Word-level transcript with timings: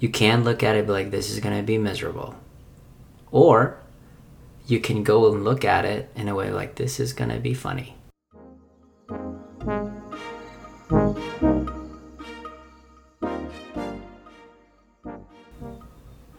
you 0.00 0.08
can 0.08 0.44
look 0.44 0.62
at 0.62 0.76
it 0.76 0.88
like 0.88 1.10
this 1.10 1.28
is 1.28 1.40
going 1.40 1.54
to 1.54 1.62
be 1.62 1.76
miserable. 1.76 2.34
Or 3.30 3.76
you 4.66 4.80
can 4.80 5.04
go 5.04 5.30
and 5.30 5.44
look 5.44 5.62
at 5.62 5.84
it 5.84 6.10
in 6.16 6.26
a 6.26 6.34
way 6.34 6.50
like 6.50 6.76
this 6.76 6.98
is 6.98 7.12
going 7.12 7.28
to 7.28 7.38
be 7.38 7.52
funny. 7.52 7.96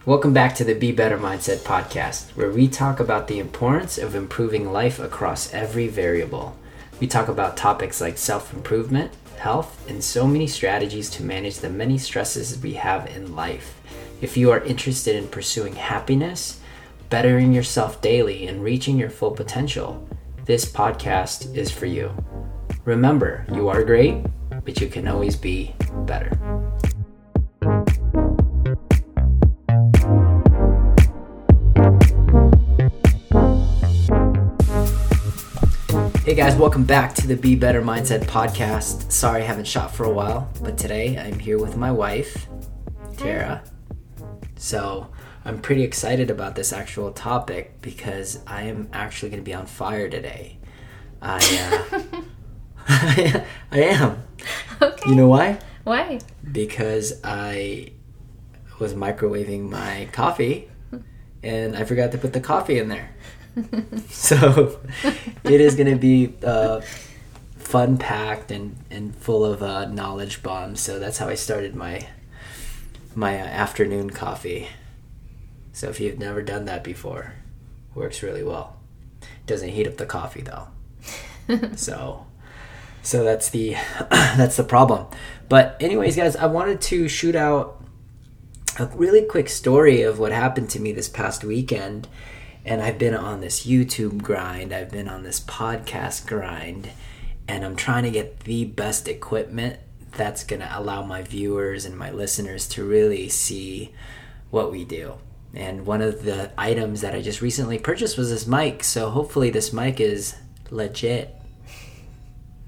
Welcome 0.04 0.32
back 0.32 0.56
to 0.56 0.64
the 0.64 0.74
Be 0.74 0.90
Better 0.90 1.16
Mindset 1.16 1.58
podcast, 1.58 2.30
where 2.30 2.50
we 2.50 2.66
talk 2.66 2.98
about 2.98 3.28
the 3.28 3.38
importance 3.38 3.96
of 3.96 4.16
improving 4.16 4.72
life 4.72 4.98
across 4.98 5.54
every 5.54 5.86
variable. 5.86 6.56
We 6.98 7.06
talk 7.06 7.28
about 7.28 7.56
topics 7.56 8.00
like 8.00 8.18
self 8.18 8.52
improvement, 8.52 9.12
health, 9.42 9.84
and 9.90 10.02
so 10.02 10.24
many 10.24 10.46
strategies 10.46 11.10
to 11.10 11.24
manage 11.24 11.58
the 11.58 11.68
many 11.68 11.98
stresses 11.98 12.62
we 12.62 12.74
have 12.74 13.08
in 13.08 13.34
life. 13.34 13.80
If 14.20 14.36
you 14.36 14.52
are 14.52 14.60
interested 14.60 15.16
in 15.16 15.26
pursuing 15.26 15.74
happiness, 15.74 16.60
bettering 17.10 17.52
yourself 17.52 18.00
daily, 18.00 18.46
and 18.46 18.62
reaching 18.62 18.96
your 18.96 19.10
full 19.10 19.32
potential, 19.32 20.08
this 20.44 20.64
podcast 20.64 21.56
is 21.56 21.72
for 21.72 21.86
you. 21.86 22.12
Remember, 22.84 23.44
you 23.52 23.68
are 23.68 23.82
great, 23.82 24.24
but 24.64 24.80
you 24.80 24.86
can 24.86 25.08
always 25.08 25.34
be 25.34 25.74
better. 26.06 26.38
Hey 36.32 36.38
guys, 36.38 36.56
welcome 36.56 36.84
back 36.84 37.12
to 37.16 37.26
the 37.26 37.36
Be 37.36 37.54
Better 37.54 37.82
Mindset 37.82 38.24
podcast. 38.24 39.12
Sorry 39.12 39.42
I 39.42 39.44
haven't 39.44 39.66
shot 39.66 39.94
for 39.94 40.04
a 40.04 40.10
while, 40.10 40.50
but 40.62 40.78
today 40.78 41.18
I'm 41.18 41.38
here 41.38 41.58
with 41.58 41.76
my 41.76 41.92
wife, 41.92 42.46
Tara. 43.18 43.62
So 44.56 45.12
I'm 45.44 45.60
pretty 45.60 45.82
excited 45.82 46.30
about 46.30 46.54
this 46.54 46.72
actual 46.72 47.12
topic 47.12 47.82
because 47.82 48.38
I 48.46 48.62
am 48.62 48.88
actually 48.94 49.28
going 49.28 49.42
to 49.42 49.44
be 49.44 49.52
on 49.52 49.66
fire 49.66 50.08
today. 50.08 50.56
I, 51.20 51.90
uh, 51.98 52.10
I 53.70 53.78
am. 53.78 54.22
Okay. 54.80 55.10
You 55.10 55.16
know 55.16 55.28
why? 55.28 55.58
Why? 55.84 56.18
Because 56.50 57.20
I 57.22 57.92
was 58.78 58.94
microwaving 58.94 59.68
my 59.68 60.08
coffee 60.12 60.70
and 61.42 61.76
I 61.76 61.84
forgot 61.84 62.10
to 62.12 62.16
put 62.16 62.32
the 62.32 62.40
coffee 62.40 62.78
in 62.78 62.88
there. 62.88 63.10
so 64.08 64.80
it 65.44 65.60
is 65.60 65.74
going 65.74 65.90
to 65.90 65.96
be 65.96 66.34
uh, 66.44 66.80
fun 67.58 67.98
packed 67.98 68.50
and, 68.50 68.76
and 68.90 69.14
full 69.16 69.44
of 69.44 69.62
uh, 69.62 69.86
knowledge 69.86 70.42
bombs. 70.42 70.80
So 70.80 70.98
that's 70.98 71.18
how 71.18 71.28
I 71.28 71.34
started 71.34 71.74
my 71.74 72.06
my 73.14 73.38
uh, 73.38 73.44
afternoon 73.44 74.10
coffee. 74.10 74.68
So 75.72 75.88
if 75.88 76.00
you've 76.00 76.18
never 76.18 76.42
done 76.42 76.64
that 76.66 76.82
before, 76.82 77.34
works 77.94 78.22
really 78.22 78.42
well. 78.42 78.76
Doesn't 79.46 79.70
heat 79.70 79.86
up 79.86 79.96
the 79.96 80.06
coffee 80.06 80.42
though. 80.42 80.68
so 81.76 82.26
so 83.02 83.24
that's 83.24 83.50
the 83.50 83.76
that's 84.10 84.56
the 84.56 84.64
problem. 84.64 85.06
But 85.48 85.76
anyways, 85.80 86.16
guys, 86.16 86.36
I 86.36 86.46
wanted 86.46 86.80
to 86.82 87.08
shoot 87.08 87.34
out 87.34 87.82
a 88.78 88.86
really 88.86 89.24
quick 89.24 89.48
story 89.48 90.02
of 90.02 90.18
what 90.18 90.32
happened 90.32 90.70
to 90.70 90.80
me 90.80 90.92
this 90.92 91.08
past 91.08 91.44
weekend. 91.44 92.08
And 92.64 92.80
I've 92.80 92.98
been 92.98 93.14
on 93.14 93.40
this 93.40 93.66
YouTube 93.66 94.22
grind, 94.22 94.72
I've 94.72 94.90
been 94.90 95.08
on 95.08 95.24
this 95.24 95.40
podcast 95.40 96.26
grind, 96.26 96.90
and 97.48 97.64
I'm 97.64 97.74
trying 97.74 98.04
to 98.04 98.10
get 98.10 98.40
the 98.40 98.64
best 98.64 99.08
equipment 99.08 99.80
that's 100.12 100.44
going 100.44 100.60
to 100.60 100.78
allow 100.78 101.02
my 101.02 101.22
viewers 101.22 101.84
and 101.84 101.96
my 101.96 102.10
listeners 102.10 102.68
to 102.68 102.84
really 102.84 103.28
see 103.28 103.92
what 104.50 104.70
we 104.70 104.84
do. 104.84 105.14
And 105.54 105.84
one 105.86 106.00
of 106.00 106.22
the 106.22 106.50
items 106.56 107.00
that 107.00 107.14
I 107.14 107.20
just 107.20 107.42
recently 107.42 107.78
purchased 107.78 108.16
was 108.16 108.30
this 108.30 108.46
mic. 108.46 108.84
So 108.84 109.10
hopefully, 109.10 109.50
this 109.50 109.72
mic 109.72 110.00
is 110.00 110.36
legit. 110.70 111.34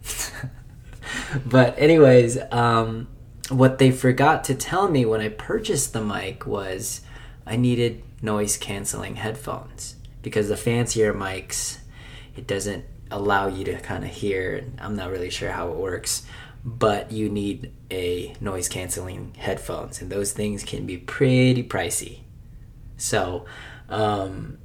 but, 1.46 1.78
anyways, 1.78 2.38
um, 2.50 3.08
what 3.48 3.78
they 3.78 3.90
forgot 3.90 4.44
to 4.44 4.54
tell 4.54 4.88
me 4.88 5.06
when 5.06 5.20
I 5.20 5.28
purchased 5.28 5.92
the 5.92 6.02
mic 6.02 6.46
was 6.46 7.00
I 7.46 7.56
needed 7.56 8.03
noise 8.24 8.56
canceling 8.56 9.16
headphones 9.16 9.96
because 10.22 10.48
the 10.48 10.56
fancier 10.56 11.12
mics, 11.12 11.78
it 12.34 12.46
doesn't 12.46 12.84
allow 13.10 13.46
you 13.46 13.64
to 13.64 13.78
kind 13.80 14.02
of 14.02 14.10
hear. 14.10 14.64
I'm 14.78 14.96
not 14.96 15.10
really 15.10 15.30
sure 15.30 15.50
how 15.50 15.68
it 15.68 15.76
works, 15.76 16.26
but 16.64 17.12
you 17.12 17.28
need 17.28 17.72
a 17.90 18.34
noise 18.40 18.68
canceling 18.68 19.34
headphones, 19.36 20.00
and 20.00 20.10
those 20.10 20.32
things 20.32 20.64
can 20.64 20.86
be 20.86 20.96
pretty 20.96 21.62
pricey. 21.62 22.20
So, 22.96 23.44
um, 23.88 24.58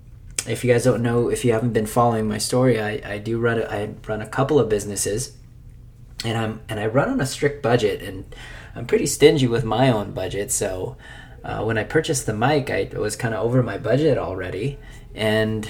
if 0.48 0.64
you 0.64 0.72
guys 0.72 0.86
don't 0.86 1.04
know, 1.04 1.30
if 1.30 1.44
you 1.44 1.52
haven't 1.52 1.74
been 1.74 1.86
following 1.86 2.28
my 2.28 2.38
story, 2.38 2.82
I, 2.82 3.02
I 3.04 3.18
do 3.18 3.38
run 3.38 3.60
a, 3.60 3.66
I 3.66 3.94
run 4.08 4.22
a 4.22 4.28
couple 4.28 4.60
of 4.60 4.70
businesses, 4.70 5.36
and 6.24 6.38
I'm 6.38 6.62
and 6.70 6.80
I 6.80 6.88
run 6.88 7.10
on 7.10 7.20
a 7.20 7.26
strict 7.26 7.62
budget, 7.62 8.02
and 8.02 8.34
I'm 8.74 8.88
pretty 8.88 9.06
stingy 9.06 9.48
with 9.48 9.66
my 9.66 9.92
own 9.92 10.14
budget. 10.14 10.52
So, 10.54 10.96
uh, 11.44 11.64
when 11.64 11.78
I 11.78 11.84
purchased 11.84 12.26
the 12.26 12.34
mic, 12.34 12.70
I 12.70 12.90
was 12.98 13.16
kind 13.16 13.34
of 13.34 13.44
over 13.44 13.64
my 13.64 13.78
budget 13.78 14.18
already, 14.18 14.78
and 15.16 15.68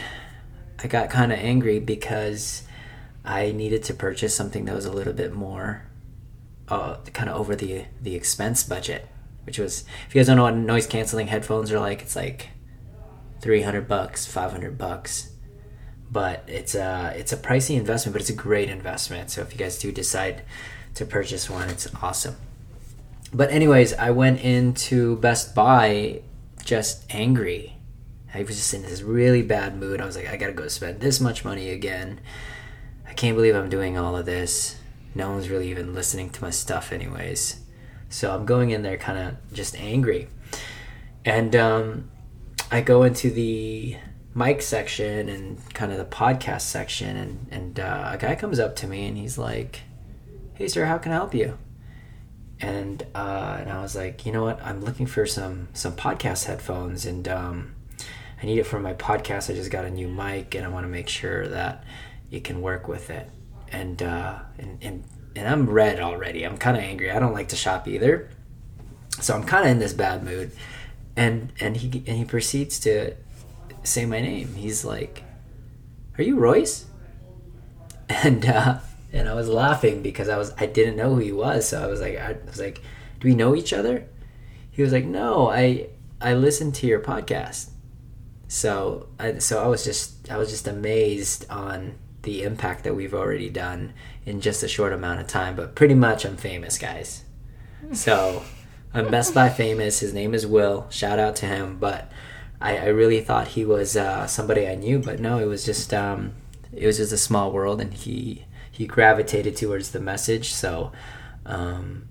I 0.82 0.88
got 0.88 1.10
kind 1.10 1.32
of 1.32 1.40
angry 1.40 1.80
because 1.80 2.64
I 3.24 3.52
needed 3.52 3.84
to 3.84 3.94
purchase 3.94 4.36
something 4.36 4.66
that 4.66 4.76
was 4.76 4.86
a 4.86 4.92
little 4.92 5.14
bit 5.14 5.34
more, 5.34 5.84
uh, 6.68 6.98
kind 7.14 7.30
of 7.30 7.38
over 7.38 7.56
the 7.56 7.86
the 8.02 8.16
expense 8.16 8.64
budget, 8.64 9.08
which 9.46 9.60
was 9.60 9.84
if 10.08 10.16
you 10.16 10.20
guys 10.20 10.28
don't 10.28 10.38
know 10.38 10.44
what 10.44 10.56
noise 10.56 10.88
canceling 10.88 11.28
headphones 11.28 11.72
are 11.72 11.80
like, 11.80 12.02
it's 12.02 12.16
like 12.16 12.50
three 13.42 13.62
hundred 13.62 13.88
bucks, 13.88 14.26
five 14.26 14.52
hundred 14.52 14.78
bucks, 14.78 15.32
but 16.12 16.44
it's 16.48 16.76
a 16.76 17.14
it's 17.16 17.32
a 17.32 17.38
pricey 17.38 17.76
investment, 17.76 18.14
but 18.14 18.22
it's 18.22 18.30
a 18.30 18.34
great 18.34 18.70
investment. 18.70 19.30
So 19.30 19.42
if 19.42 19.52
you 19.52 19.60
guys 19.60 19.78
do 19.78 19.92
decide 19.92 20.44
to 20.96 21.06
purchase 21.06 21.50
one, 21.50 21.70
it's 21.70 21.88
awesome. 22.02 22.36
But 23.34 23.52
anyways, 23.52 23.94
I 23.94 24.12
went 24.12 24.42
into 24.42 25.18
Best 25.18 25.54
Buy 25.54 26.22
just 26.64 27.06
angry. 27.14 27.76
I 28.34 28.44
was 28.44 28.56
just 28.56 28.74
in 28.74 28.84
this 28.84 29.02
really 29.02 29.42
bad 29.42 29.78
mood. 29.78 30.02
I 30.02 30.06
was 30.06 30.16
like, 30.16 30.28
I 30.28 30.38
gotta 30.38 30.54
go 30.54 30.68
spend 30.68 31.00
this 31.00 31.20
much 31.20 31.46
money 31.46 31.70
again. 31.70 32.20
I 33.08 33.14
can't 33.14 33.36
believe 33.36 33.56
I'm 33.56 33.70
doing 33.70 33.98
all 33.98 34.16
of 34.16 34.26
this. 34.26 34.78
No 35.16 35.32
one's 35.32 35.50
really 35.50 35.70
even 35.70 35.94
listening 35.94 36.30
to 36.32 36.42
my 36.42 36.52
stuff, 36.52 36.92
anyways. 36.92 37.60
So 38.10 38.34
I'm 38.34 38.46
going 38.46 38.72
in 38.72 38.84
there 38.84 38.98
kind 38.98 39.18
of 39.18 39.54
just 39.54 39.80
angry. 39.80 40.28
And 41.26 41.56
um, 41.56 42.12
I 42.72 42.82
go 42.82 43.04
into 43.04 43.30
the 43.30 43.98
mic 44.36 44.62
section 44.62 45.30
and 45.30 45.74
kind 45.74 45.92
of 45.92 45.98
the 45.98 46.06
podcast 46.06 46.62
section, 46.62 47.18
and, 47.18 47.48
and 47.52 47.80
uh, 47.80 48.12
a 48.14 48.18
guy 48.18 48.36
comes 48.36 48.60
up 48.60 48.76
to 48.78 48.88
me 48.88 49.08
and 49.08 49.18
he's 49.18 49.38
like, 49.38 49.82
Hey, 50.54 50.68
sir, 50.68 50.86
how 50.86 50.98
can 50.98 51.12
I 51.12 51.16
help 51.16 51.34
you? 51.34 51.58
And 52.62 53.04
uh, 53.16 53.58
and 53.60 53.72
I 53.72 53.82
was 53.82 53.96
like, 53.96 54.26
you 54.26 54.32
know 54.32 54.44
what? 54.44 54.62
I'm 54.62 54.82
looking 54.84 55.06
for 55.06 55.26
some 55.26 55.70
some 55.74 55.94
podcast 55.94 56.46
headphones, 56.46 57.06
and 57.06 57.28
um, 57.28 57.76
I 58.42 58.46
need 58.46 58.60
it 58.60 58.66
for 58.66 58.80
my 58.80 58.94
podcast. 58.94 59.50
I 59.50 59.54
just 59.56 59.72
got 59.72 59.86
a 59.86 59.90
new 59.90 60.08
mic, 60.08 60.56
and 60.56 60.66
I 60.66 60.70
want 60.70 60.84
to 60.84 60.90
make 60.90 61.08
sure 61.08 61.48
that 61.48 61.84
it 62.32 62.44
can 62.44 62.62
work 62.62 62.88
with 62.88 63.10
it. 63.10 63.30
And 63.72 64.02
uh, 64.04 64.40
and 64.58 64.78
and 64.82 65.04
and 65.36 65.48
I'm 65.48 65.70
red 65.70 66.00
already. 66.00 66.44
I'm 66.44 66.58
kind 66.58 66.76
of 66.76 66.84
angry. 66.84 67.12
I 67.12 67.20
don't 67.20 67.34
like 67.34 67.50
to 67.50 67.56
shop 67.56 67.88
either, 67.88 68.30
so 69.22 69.36
I'm 69.36 69.44
kind 69.44 69.66
of 69.66 69.72
in 69.72 69.80
this 69.80 69.94
bad 69.94 70.24
mood. 70.24 70.52
And 71.16 71.54
and 71.60 71.78
he 71.78 72.04
and 72.08 72.18
he 72.18 72.26
proceeds 72.26 72.80
to 72.82 73.16
say 73.84 74.06
my 74.06 74.20
name. 74.22 74.56
He's 74.56 74.84
like, 74.84 75.24
"Are 76.18 76.24
you 76.24 76.38
Royce?" 76.38 76.86
And 78.10 78.44
uh, 78.44 78.80
and 79.12 79.28
I 79.28 79.34
was 79.34 79.50
laughing 79.50 80.02
because 80.02 80.30
I 80.30 80.38
was 80.38 80.54
I 80.58 80.66
didn't 80.66 80.98
know 80.98 81.16
who 81.16 81.22
he 81.22 81.32
was. 81.32 81.68
So 81.70 81.84
I 81.84 81.88
was 81.88 82.02
like, 82.02 82.18
I 82.18 82.38
was 82.46 82.60
like, 82.60 82.82
"Do 83.20 83.28
we 83.28 83.36
know 83.36 83.56
each 83.56 83.74
other?" 83.74 84.08
He 84.72 84.82
was 84.82 84.92
like, 84.92 85.06
"No, 85.06 85.50
I 85.50 85.90
I 86.22 86.34
listened 86.34 86.76
to 86.76 86.88
your 86.88 87.00
podcast." 87.00 87.70
So 88.48 89.08
I, 89.20 89.38
so 89.40 89.64
I 89.64 89.68
was 89.68 89.84
just 89.84 90.30
I 90.32 90.38
was 90.38 90.50
just 90.50 90.68
amazed 90.68 91.50
on 91.50 91.96
the 92.24 92.44
impact 92.44 92.84
that 92.84 92.96
we've 92.96 93.14
already 93.14 93.50
done 93.50 93.94
in 94.26 94.42
just 94.42 94.64
a 94.64 94.68
short 94.68 94.94
amount 94.94 95.22
of 95.22 95.28
time. 95.28 95.56
But 95.56 95.76
pretty 95.76 95.96
much, 95.96 96.26
I'm 96.26 96.38
famous, 96.38 96.78
guys. 96.78 97.24
So 97.94 98.44
I'm 98.94 99.10
Best 99.10 99.34
Buy 99.34 99.50
famous. 99.50 100.00
His 100.00 100.14
name 100.14 100.34
is 100.34 100.46
Will. 100.46 100.88
Shout 100.90 101.20
out 101.20 101.36
to 101.38 101.46
him. 101.46 101.78
But 101.80 102.12
I, 102.62 102.78
I 102.78 102.86
really 102.88 103.22
thought 103.22 103.50
he 103.50 103.66
was 103.66 103.96
uh, 103.96 104.28
somebody 104.28 104.68
I 104.68 104.76
knew, 104.76 105.00
but 105.00 105.20
no, 105.20 105.40
it 105.40 105.46
was 105.46 105.64
just 105.64 105.94
um, 105.94 106.34
it 106.74 106.86
was 106.86 106.98
just 106.98 107.14
a 107.14 107.18
small 107.18 107.52
world, 107.52 107.80
and 107.80 107.94
he 107.94 108.46
he 108.80 108.88
gravitated 108.88 109.58
towards 109.58 109.92
the 109.92 110.00
message. 110.00 110.54
So 110.54 110.94
um, 111.46 112.08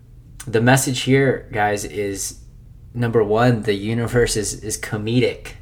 the 0.46 0.60
message 0.60 1.00
here, 1.00 1.48
guys, 1.50 1.82
is 1.82 2.40
number 2.92 3.24
one: 3.24 3.62
the 3.62 3.72
universe 3.72 4.36
is 4.36 4.62
is 4.62 4.78
comedic. 4.78 5.54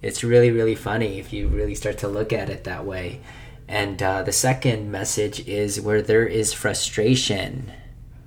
It's 0.00 0.24
really 0.24 0.50
really 0.50 0.74
funny 0.74 1.18
if 1.18 1.34
you 1.34 1.48
really 1.48 1.74
start 1.74 1.98
to 1.98 2.08
look 2.08 2.32
at 2.32 2.48
it 2.48 2.64
that 2.64 2.86
way. 2.86 3.20
And 3.68 4.02
uh, 4.02 4.22
the 4.22 4.32
second 4.32 4.90
message 4.90 5.46
is 5.46 5.82
where 5.82 6.00
there 6.00 6.26
is 6.26 6.54
frustration, 6.54 7.70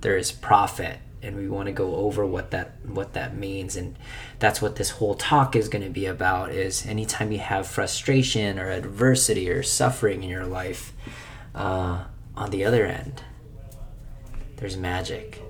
there 0.02 0.16
is 0.16 0.30
profit. 0.30 0.98
and 1.24 1.36
we 1.36 1.48
want 1.48 1.66
to 1.66 1.72
go 1.72 1.96
over 1.96 2.24
what 2.24 2.50
that 2.52 2.68
what 2.98 3.12
that 3.14 3.36
means 3.36 3.76
and 3.76 3.96
that's 4.38 4.60
what 4.62 4.74
this 4.76 4.90
whole 4.98 5.14
talk 5.14 5.54
is 5.56 5.68
going 5.68 5.84
to 5.84 5.90
be 5.90 6.06
about 6.06 6.50
is 6.50 6.86
anytime 6.86 7.30
you 7.32 7.38
have 7.38 7.64
frustration 7.66 8.58
or 8.58 8.70
adversity 8.70 9.46
or 9.50 9.62
suffering 9.62 10.22
in 10.24 10.28
your 10.28 10.46
life 10.46 10.92
uh, 11.54 12.04
on 12.36 12.50
the 12.50 12.64
other 12.64 12.86
end 12.86 13.22
there's 14.56 14.76
magic 14.76 15.42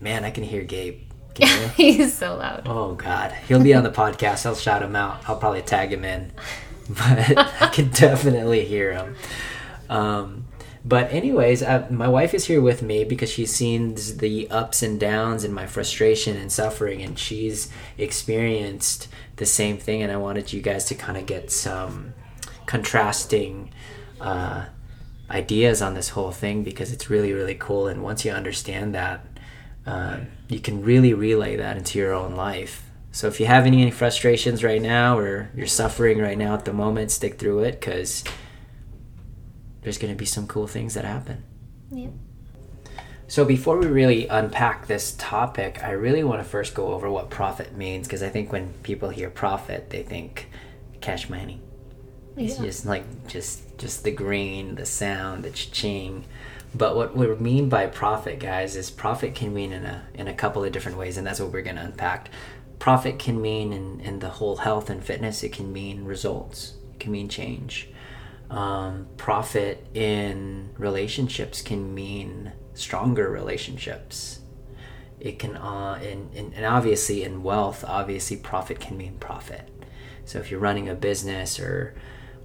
man 0.00 0.24
i 0.24 0.30
can 0.30 0.44
hear 0.44 0.62
gabe 0.62 1.00
can? 1.34 1.70
He's 1.76 2.16
so 2.16 2.36
loud. 2.36 2.62
oh 2.66 2.94
god 2.94 3.32
he'll 3.46 3.62
be 3.62 3.74
on 3.74 3.84
the 3.84 3.90
podcast 3.90 4.46
i'll 4.46 4.54
shout 4.54 4.82
him 4.82 4.96
out 4.96 5.28
i'll 5.28 5.38
probably 5.38 5.62
tag 5.62 5.92
him 5.92 6.04
in 6.04 6.32
but 6.88 7.38
i 7.62 7.68
can 7.72 7.88
definitely 7.92 8.64
hear 8.64 8.92
him 8.92 9.14
um, 9.88 10.44
but 10.84 11.12
anyways, 11.12 11.62
uh, 11.62 11.86
my 11.90 12.08
wife 12.08 12.32
is 12.34 12.46
here 12.46 12.60
with 12.62 12.82
me 12.82 13.04
because 13.04 13.30
she's 13.30 13.52
seen 13.52 13.94
the 14.16 14.48
ups 14.50 14.82
and 14.82 14.98
downs 14.98 15.44
and 15.44 15.54
my 15.54 15.66
frustration 15.66 16.36
and 16.36 16.50
suffering, 16.50 17.02
and 17.02 17.18
she's 17.18 17.70
experienced 17.98 19.08
the 19.36 19.46
same 19.46 19.76
thing. 19.76 20.02
And 20.02 20.10
I 20.12 20.16
wanted 20.16 20.52
you 20.52 20.62
guys 20.62 20.84
to 20.86 20.94
kind 20.94 21.18
of 21.18 21.26
get 21.26 21.50
some 21.50 22.14
contrasting 22.66 23.70
uh, 24.20 24.66
ideas 25.30 25.82
on 25.82 25.94
this 25.94 26.10
whole 26.10 26.32
thing 26.32 26.62
because 26.62 26.92
it's 26.92 27.10
really, 27.10 27.32
really 27.32 27.54
cool. 27.54 27.88
And 27.88 28.02
once 28.02 28.24
you 28.24 28.32
understand 28.32 28.94
that, 28.94 29.26
uh, 29.86 30.20
you 30.48 30.60
can 30.60 30.82
really 30.82 31.14
relay 31.14 31.56
that 31.56 31.76
into 31.76 31.98
your 31.98 32.12
own 32.12 32.34
life. 32.34 32.84
So 33.12 33.26
if 33.26 33.40
you 33.40 33.46
have 33.46 33.66
any 33.66 33.90
frustrations 33.90 34.62
right 34.62 34.80
now 34.80 35.18
or 35.18 35.50
you're 35.54 35.66
suffering 35.66 36.18
right 36.18 36.38
now 36.38 36.54
at 36.54 36.64
the 36.64 36.72
moment, 36.72 37.10
stick 37.10 37.38
through 37.38 37.60
it 37.60 37.72
because 37.72 38.24
there's 39.82 39.98
going 39.98 40.12
to 40.12 40.18
be 40.18 40.26
some 40.26 40.46
cool 40.46 40.66
things 40.66 40.94
that 40.94 41.04
happen. 41.04 41.42
Yeah. 41.90 42.10
So 43.26 43.44
before 43.44 43.76
we 43.76 43.86
really 43.86 44.26
unpack 44.28 44.86
this 44.86 45.14
topic, 45.18 45.82
I 45.82 45.90
really 45.90 46.24
want 46.24 46.42
to 46.42 46.48
first 46.48 46.74
go 46.74 46.92
over 46.94 47.10
what 47.10 47.28
profit 47.28 47.76
means 47.76 48.06
because 48.06 48.22
I 48.22 48.30
think 48.30 48.52
when 48.52 48.72
people 48.82 49.10
hear 49.10 49.28
profit, 49.30 49.90
they 49.90 50.02
think 50.02 50.48
cash 51.00 51.28
money. 51.28 51.60
It's 52.38 52.58
Yeah. 52.58 52.66
just 52.66 52.86
like 52.86 53.26
just 53.26 53.78
just 53.78 54.04
the 54.04 54.10
green, 54.10 54.74
the 54.76 54.86
sound, 54.86 55.44
the 55.44 55.50
ching. 55.50 56.24
But 56.74 56.96
what 56.96 57.16
we 57.16 57.26
mean 57.36 57.68
by 57.68 57.86
profit, 57.86 58.38
guys, 58.38 58.76
is 58.76 58.90
profit 58.90 59.34
can 59.34 59.54
mean 59.54 59.72
in 59.72 59.84
a 59.84 60.02
in 60.14 60.28
a 60.28 60.34
couple 60.34 60.64
of 60.64 60.72
different 60.72 60.98
ways, 60.98 61.16
and 61.16 61.26
that's 61.26 61.40
what 61.40 61.52
we're 61.52 61.62
going 61.62 61.76
to 61.76 61.82
unpack. 61.82 62.30
Profit 62.78 63.18
can 63.18 63.40
mean 63.42 63.72
in, 63.72 64.00
in 64.00 64.18
the 64.20 64.28
whole 64.28 64.56
health 64.58 64.88
and 64.88 65.02
fitness. 65.02 65.42
It 65.42 65.52
can 65.52 65.72
mean 65.72 66.04
results. 66.04 66.74
It 66.94 67.00
can 67.00 67.10
mean 67.12 67.28
change. 67.28 67.88
Um, 68.50 69.08
profit 69.16 69.84
in 69.94 70.70
relationships 70.78 71.60
can 71.60 71.92
mean 71.94 72.52
stronger 72.74 73.28
relationships. 73.30 74.40
It 75.20 75.38
can, 75.40 75.56
uh, 75.56 75.98
in, 76.00 76.52
and 76.54 76.64
obviously 76.64 77.24
in 77.24 77.42
wealth, 77.42 77.84
obviously 77.86 78.36
profit 78.36 78.78
can 78.78 78.96
mean 78.96 79.16
profit. 79.18 79.68
So 80.24 80.38
if 80.38 80.50
you're 80.50 80.60
running 80.60 80.88
a 80.88 80.94
business 80.94 81.58
or 81.58 81.94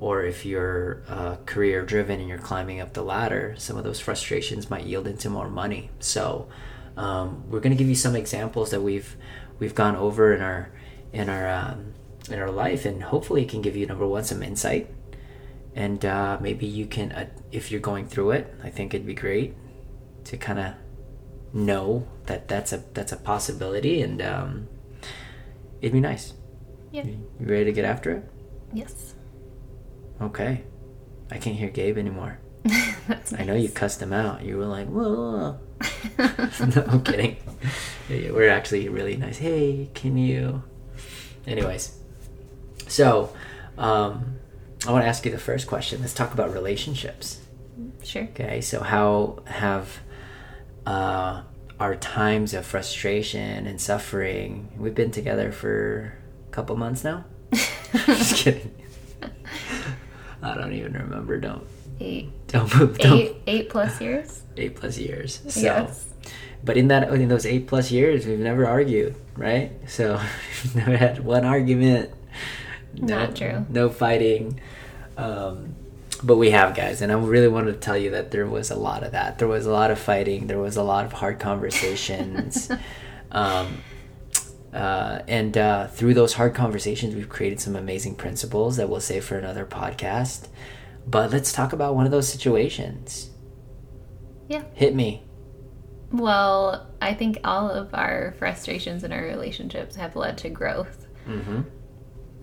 or 0.03 0.25
if 0.25 0.45
you're 0.45 1.01
uh, 1.07 1.38
career 1.45 1.81
driven 1.85 2.19
and 2.19 2.27
you're 2.27 2.38
climbing 2.38 2.81
up 2.81 2.91
the 2.91 3.01
ladder, 3.01 3.55
some 3.57 3.77
of 3.77 3.85
those 3.85 4.01
frustrations 4.01 4.69
might 4.69 4.83
yield 4.83 5.07
into 5.07 5.29
more 5.29 5.50
money. 5.50 5.89
So 6.00 6.50
um, 6.97 7.50
we're 7.50 7.61
going 7.61 7.71
to 7.71 7.77
give 7.77 7.88
you 7.88 7.95
some 7.95 8.13
examples 8.13 8.71
that 8.71 8.81
we've 8.81 9.15
we've 9.59 9.73
gone 9.73 9.95
over 9.95 10.33
in 10.33 10.41
our 10.41 10.69
in 11.13 11.29
our 11.29 11.47
um, 11.47 11.94
in 12.29 12.38
our 12.38 12.51
life, 12.51 12.85
and 12.85 13.01
hopefully 13.01 13.44
it 13.44 13.50
can 13.50 13.61
give 13.61 13.77
you 13.77 13.85
number 13.85 14.05
one 14.05 14.25
some 14.25 14.44
insight, 14.44 14.94
and 15.73 16.03
uh, 16.03 16.38
maybe 16.41 16.65
you 16.65 16.85
can 16.85 17.13
uh, 17.13 17.29
if 17.53 17.71
you're 17.71 17.79
going 17.79 18.05
through 18.05 18.31
it. 18.31 18.53
I 18.61 18.69
think 18.71 18.94
it'd 18.94 19.07
be 19.07 19.13
great 19.13 19.55
to 20.25 20.35
kind 20.35 20.59
of 20.59 20.73
know 21.53 22.05
that 22.25 22.50
that's 22.50 22.73
a 22.73 22.83
that's 22.94 23.13
a 23.13 23.17
possibility, 23.17 24.01
and 24.01 24.21
um, 24.21 24.67
it'd 25.79 25.94
be 25.94 26.01
nice. 26.01 26.33
Yeah. 26.91 27.05
You 27.05 27.25
ready 27.39 27.63
to 27.63 27.71
get 27.71 27.85
after 27.85 28.11
it? 28.17 28.23
Yes. 28.73 29.12
Okay. 30.23 30.63
I 31.31 31.37
can't 31.37 31.55
hear 31.55 31.69
Gabe 31.69 31.97
anymore. 31.97 32.39
That's 33.07 33.33
I 33.33 33.43
know 33.43 33.55
you 33.55 33.69
cussed 33.69 34.01
him 34.01 34.13
out. 34.13 34.43
You 34.43 34.57
were 34.57 34.65
like, 34.65 34.87
whoa. 34.87 35.59
no, 36.17 36.85
I'm 36.87 37.03
kidding. 37.03 37.37
We're 38.09 38.49
actually 38.49 38.87
really 38.89 39.17
nice. 39.17 39.37
Hey, 39.37 39.89
can 39.93 40.17
you? 40.17 40.63
Anyways, 41.45 41.97
so 42.87 43.33
um, 43.77 44.39
I 44.87 44.91
want 44.91 45.03
to 45.03 45.07
ask 45.07 45.25
you 45.25 45.31
the 45.31 45.37
first 45.37 45.67
question. 45.67 46.01
Let's 46.01 46.13
talk 46.13 46.33
about 46.33 46.53
relationships. 46.53 47.41
Sure. 48.03 48.23
Okay, 48.23 48.61
so 48.61 48.81
how 48.81 49.41
have 49.45 49.99
uh, 50.85 51.43
our 51.79 51.95
times 51.95 52.53
of 52.53 52.65
frustration 52.65 53.67
and 53.67 53.81
suffering? 53.81 54.71
We've 54.77 54.95
been 54.95 55.11
together 55.11 55.51
for 55.51 56.13
a 56.47 56.51
couple 56.51 56.75
months 56.77 57.03
now. 57.03 57.25
Just 58.05 58.35
kidding. 58.37 58.73
I 60.43 60.55
don't 60.55 60.73
even 60.73 60.93
remember. 60.93 61.39
Don't 61.39 61.65
Eight, 61.99 62.31
don't 62.47 62.75
move. 62.77 62.97
Don't 62.97 63.19
eight, 63.19 63.35
eight 63.47 63.69
plus 63.69 64.01
years. 64.01 64.43
eight 64.57 64.75
plus 64.75 64.97
years. 64.97 65.41
So, 65.47 65.59
Yes. 65.61 66.07
but 66.63 66.75
in 66.77 66.87
that 66.89 67.09
in 67.13 67.27
those 67.29 67.45
eight 67.45 67.67
plus 67.67 67.91
years, 67.91 68.25
we've 68.25 68.39
never 68.39 68.65
argued, 68.67 69.15
right? 69.37 69.71
So 69.87 70.19
we've 70.63 70.75
never 70.75 70.97
had 70.97 71.23
one 71.23 71.45
argument. 71.45 72.09
No, 72.95 73.19
Not 73.25 73.35
true. 73.35 73.65
No 73.69 73.89
fighting. 73.89 74.59
Um, 75.17 75.75
but 76.23 76.37
we 76.37 76.51
have 76.51 76.75
guys, 76.75 77.01
and 77.01 77.11
I 77.11 77.15
really 77.15 77.47
wanted 77.49 77.73
to 77.73 77.79
tell 77.79 77.97
you 77.97 78.11
that 78.11 78.31
there 78.31 78.45
was 78.47 78.71
a 78.71 78.75
lot 78.75 79.03
of 79.03 79.11
that. 79.11 79.39
There 79.39 79.47
was 79.47 79.65
a 79.65 79.71
lot 79.71 79.91
of 79.91 79.99
fighting. 79.99 80.47
There 80.47 80.59
was 80.59 80.77
a 80.77 80.83
lot 80.83 81.05
of 81.05 81.11
hard 81.13 81.39
conversations. 81.39 82.71
um, 83.31 83.77
uh, 84.73 85.21
and 85.27 85.57
uh, 85.57 85.87
through 85.87 86.13
those 86.15 86.33
hard 86.33 86.55
conversations, 86.55 87.15
we've 87.15 87.29
created 87.29 87.59
some 87.59 87.75
amazing 87.75 88.15
principles 88.15 88.77
that 88.77 88.89
we'll 88.89 88.99
save 88.99 89.23
for 89.23 89.37
another 89.37 89.65
podcast. 89.65 90.47
But 91.05 91.31
let's 91.31 91.51
talk 91.51 91.73
about 91.73 91.95
one 91.95 92.05
of 92.05 92.11
those 92.11 92.27
situations. 92.27 93.29
Yeah. 94.47 94.63
Hit 94.73 94.95
me. 94.95 95.23
Well, 96.11 96.87
I 97.01 97.13
think 97.13 97.39
all 97.43 97.69
of 97.69 97.93
our 97.93 98.33
frustrations 98.37 99.03
in 99.03 99.11
our 99.11 99.23
relationships 99.23 99.95
have 99.95 100.15
led 100.15 100.37
to 100.39 100.49
growth. 100.49 101.07
Mm-hmm. 101.27 101.61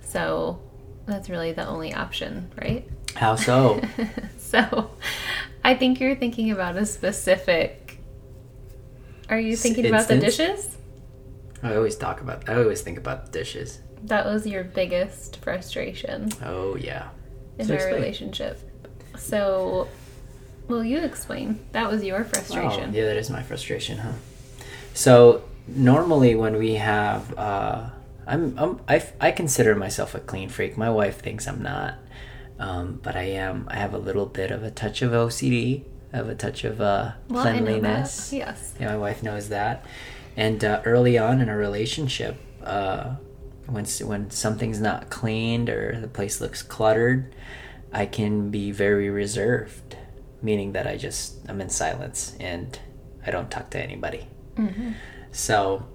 So 0.02 0.60
that's 1.06 1.30
really 1.30 1.52
the 1.52 1.66
only 1.66 1.94
option, 1.94 2.50
right? 2.60 2.88
How 3.14 3.36
so? 3.36 3.80
so 4.38 4.90
I 5.64 5.74
think 5.74 6.00
you're 6.00 6.16
thinking 6.16 6.50
about 6.50 6.76
a 6.76 6.86
specific. 6.86 7.98
Are 9.28 9.38
you 9.38 9.56
thinking 9.56 9.86
about 9.86 10.08
the 10.08 10.18
dishes? 10.18 10.76
I 11.62 11.74
always 11.76 11.96
talk 11.96 12.20
about. 12.20 12.48
I 12.48 12.54
always 12.56 12.80
think 12.82 12.98
about 12.98 13.26
the 13.26 13.32
dishes. 13.32 13.80
That 14.04 14.24
was 14.26 14.46
your 14.46 14.64
biggest 14.64 15.36
frustration 15.38 16.30
Oh 16.44 16.76
yeah. 16.76 17.08
in 17.58 17.66
So 17.66 17.74
our 17.74 17.80
explain. 17.80 17.94
relationship. 18.00 18.58
So, 19.18 19.88
will 20.68 20.82
you 20.84 20.98
explain? 21.00 21.60
That 21.72 21.90
was 21.90 22.02
your 22.02 22.24
frustration. 22.24 22.90
Oh, 22.90 22.96
yeah, 22.96 23.04
that 23.04 23.16
is 23.18 23.28
my 23.28 23.42
frustration, 23.42 23.98
huh? 23.98 24.12
So 24.94 25.42
normally 25.68 26.34
when 26.34 26.56
we 26.56 26.74
have, 26.74 27.36
uh, 27.38 27.90
I'm, 28.26 28.58
I'm 28.58 28.80
I, 28.88 29.04
I 29.20 29.30
consider 29.32 29.74
myself 29.74 30.14
a 30.14 30.20
clean 30.20 30.48
freak. 30.48 30.76
My 30.78 30.88
wife 30.90 31.20
thinks 31.20 31.46
I'm 31.46 31.62
not, 31.62 31.94
um, 32.58 33.00
but 33.02 33.16
I 33.16 33.22
am. 33.24 33.66
I 33.70 33.76
have 33.76 33.92
a 33.92 33.98
little 33.98 34.26
bit 34.26 34.50
of 34.50 34.62
a 34.62 34.70
touch 34.70 35.02
of 35.02 35.12
OCD. 35.12 35.84
I 36.12 36.16
have 36.16 36.28
a 36.28 36.34
touch 36.34 36.64
of 36.64 36.80
uh, 36.80 37.12
Well, 37.28 37.46
I 37.46 37.52
know 37.52 37.58
that. 37.58 37.64
cleanliness. 37.80 38.32
Yes. 38.32 38.74
Yeah, 38.80 38.88
my 38.88 38.96
wife 38.96 39.22
knows 39.22 39.50
that. 39.50 39.84
And 40.36 40.64
uh, 40.64 40.82
early 40.84 41.18
on 41.18 41.40
in 41.40 41.48
a 41.48 41.56
relationship, 41.56 42.36
uh, 42.64 43.14
when 43.66 43.84
when 43.84 44.30
something's 44.30 44.80
not 44.80 45.10
cleaned 45.10 45.68
or 45.68 46.00
the 46.00 46.08
place 46.08 46.40
looks 46.40 46.62
cluttered, 46.62 47.34
I 47.92 48.06
can 48.06 48.50
be 48.50 48.70
very 48.70 49.10
reserved, 49.10 49.96
meaning 50.42 50.72
that 50.72 50.86
I 50.86 50.96
just 50.96 51.36
I'm 51.48 51.60
in 51.60 51.68
silence 51.68 52.36
and 52.40 52.78
I 53.26 53.30
don't 53.30 53.50
talk 53.50 53.70
to 53.70 53.80
anybody. 53.82 54.26
hmm 54.56 54.92
So 55.32 55.86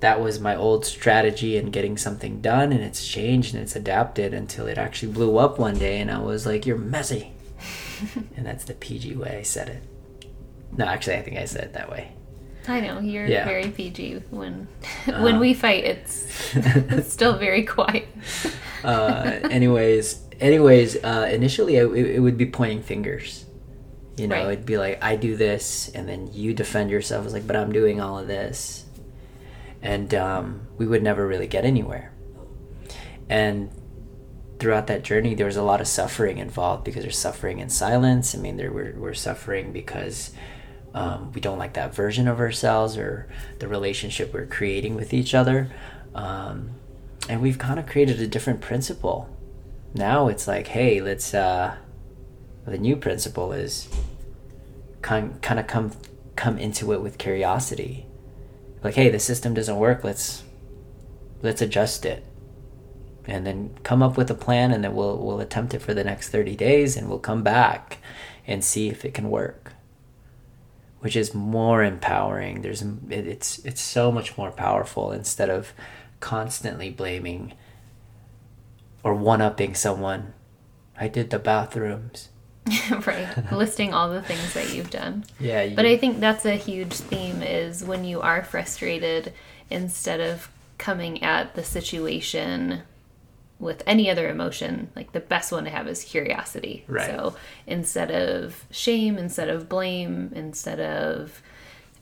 that 0.00 0.20
was 0.20 0.38
my 0.38 0.54
old 0.54 0.84
strategy 0.84 1.56
in 1.56 1.70
getting 1.70 1.96
something 1.96 2.40
done, 2.40 2.72
and 2.72 2.82
it's 2.82 3.06
changed 3.06 3.54
and 3.54 3.62
it's 3.62 3.74
adapted 3.76 4.34
until 4.34 4.66
it 4.66 4.76
actually 4.78 5.12
blew 5.12 5.38
up 5.38 5.58
one 5.58 5.78
day, 5.78 6.00
and 6.00 6.10
I 6.10 6.18
was 6.18 6.46
like, 6.46 6.66
"You're 6.66 6.76
messy," 6.78 7.32
and 8.36 8.44
that's 8.44 8.64
the 8.64 8.74
PG 8.74 9.16
way 9.16 9.38
I 9.38 9.42
said 9.42 9.68
it. 9.68 9.82
No, 10.76 10.84
actually, 10.84 11.16
I 11.16 11.22
think 11.22 11.38
I 11.38 11.44
said 11.46 11.64
it 11.64 11.72
that 11.72 11.90
way. 11.90 12.12
I 12.68 12.80
know 12.80 12.98
you're 13.00 13.26
Yeah. 13.26 13.44
very 13.44 13.68
PG 13.70 14.22
when 14.30 14.66
Uh-huh. 15.08 15.22
when 15.22 15.38
we 15.38 15.54
fight. 15.54 15.84
It's 15.84 16.26
it's 16.56 17.12
still 17.12 17.36
very 17.36 17.64
quiet. 17.64 18.06
uh, 18.84 19.38
anyways, 19.50 20.20
anyways, 20.40 20.96
uh, 21.04 21.28
initially 21.32 21.78
I, 21.78 21.84
it, 21.84 22.06
it 22.16 22.20
would 22.20 22.36
be 22.38 22.46
pointing 22.46 22.82
fingers. 22.82 23.44
You 24.16 24.28
know, 24.28 24.36
Right. 24.36 24.52
it'd 24.52 24.66
be 24.66 24.78
like 24.78 25.02
I 25.02 25.16
do 25.16 25.36
this, 25.36 25.90
and 25.94 26.08
then 26.08 26.30
you 26.32 26.54
defend 26.54 26.90
yourself. 26.90 27.24
It's 27.24 27.34
like, 27.34 27.46
but 27.46 27.56
I'm 27.56 27.72
doing 27.72 28.00
all 28.00 28.18
of 28.18 28.28
this, 28.28 28.84
and 29.82 30.14
um, 30.14 30.68
we 30.78 30.86
would 30.86 31.02
never 31.02 31.26
really 31.26 31.48
get 31.48 31.64
anywhere. 31.64 32.12
And 33.28 33.70
throughout 34.60 34.86
that 34.86 35.02
journey, 35.02 35.34
there 35.34 35.46
was 35.46 35.56
a 35.56 35.62
lot 35.62 35.80
of 35.80 35.88
suffering 35.88 36.38
involved 36.38 36.84
because 36.84 37.02
there's 37.02 37.18
suffering 37.18 37.58
in 37.58 37.68
silence. 37.68 38.34
I 38.34 38.38
mean, 38.38 38.56
there 38.56 38.70
were 38.70 38.94
we're 38.96 39.14
suffering 39.14 39.72
because 39.72 40.30
um, 40.94 41.32
we 41.32 41.40
don't 41.40 41.58
like 41.58 41.74
that 41.74 41.94
version 41.94 42.28
of 42.28 42.40
ourselves 42.40 42.96
or 42.96 43.28
the 43.58 43.68
relationship 43.68 44.32
we're 44.32 44.46
creating 44.46 44.94
with 44.94 45.12
each 45.12 45.34
other. 45.34 45.70
Um, 46.14 46.70
and 47.28 47.42
we've 47.42 47.58
kind 47.58 47.78
of 47.78 47.86
created 47.86 48.20
a 48.20 48.26
different 48.26 48.60
principle. 48.60 49.28
Now 49.92 50.28
it's 50.28 50.46
like, 50.46 50.68
hey, 50.68 51.00
let's. 51.00 51.34
Uh, 51.34 51.76
the 52.66 52.78
new 52.78 52.96
principle 52.96 53.52
is 53.52 53.88
kind 55.02 55.40
kind 55.42 55.60
of 55.60 55.66
come 55.66 55.92
come 56.36 56.58
into 56.58 56.92
it 56.92 57.02
with 57.02 57.18
curiosity. 57.18 58.06
Like, 58.82 58.94
hey, 58.94 59.10
the 59.10 59.18
system 59.18 59.54
doesn't 59.54 59.76
work. 59.76 60.04
Let's 60.04 60.44
let's 61.42 61.60
adjust 61.60 62.06
it, 62.06 62.24
and 63.26 63.46
then 63.46 63.76
come 63.82 64.02
up 64.02 64.16
with 64.16 64.30
a 64.30 64.34
plan, 64.34 64.72
and 64.72 64.82
then 64.82 64.94
we'll 64.94 65.18
we'll 65.18 65.40
attempt 65.40 65.74
it 65.74 65.80
for 65.80 65.94
the 65.94 66.04
next 66.04 66.30
thirty 66.30 66.56
days, 66.56 66.96
and 66.96 67.08
we'll 67.08 67.18
come 67.18 67.42
back 67.42 67.98
and 68.46 68.64
see 68.64 68.88
if 68.88 69.04
it 69.04 69.14
can 69.14 69.30
work. 69.30 69.72
Which 71.04 71.16
is 71.16 71.34
more 71.34 71.84
empowering. 71.84 72.62
There's 72.62 72.82
it's 73.10 73.58
it's 73.58 73.82
so 73.82 74.10
much 74.10 74.38
more 74.38 74.50
powerful 74.50 75.12
instead 75.12 75.50
of 75.50 75.74
constantly 76.20 76.88
blaming 76.88 77.52
or 79.02 79.14
one 79.14 79.42
upping 79.42 79.74
someone. 79.74 80.32
I 80.98 81.08
did 81.08 81.28
the 81.28 81.38
bathrooms. 81.38 82.30
right. 83.06 83.52
Listing 83.52 83.92
all 83.92 84.08
the 84.08 84.22
things 84.22 84.54
that 84.54 84.72
you've 84.72 84.90
done. 84.90 85.24
Yeah. 85.38 85.62
You, 85.62 85.76
But 85.76 85.84
I 85.84 85.98
think 85.98 86.20
that's 86.20 86.46
a 86.46 86.56
huge 86.56 86.94
theme 86.94 87.42
is 87.42 87.84
when 87.84 88.04
you 88.04 88.22
are 88.22 88.42
frustrated, 88.42 89.34
instead 89.68 90.20
of 90.20 90.48
coming 90.78 91.22
at 91.22 91.54
the 91.54 91.64
situation 91.64 92.82
with 93.58 93.82
any 93.86 94.10
other 94.10 94.28
emotion, 94.28 94.90
like 94.96 95.12
the 95.12 95.20
best 95.20 95.52
one 95.52 95.64
to 95.64 95.70
have 95.70 95.86
is 95.86 96.04
curiosity. 96.04 96.84
Right. 96.88 97.06
So 97.06 97.36
instead 97.66 98.10
of 98.10 98.64
shame, 98.70 99.16
instead 99.16 99.48
of 99.48 99.68
blame, 99.68 100.32
instead 100.34 100.80
of 100.80 101.40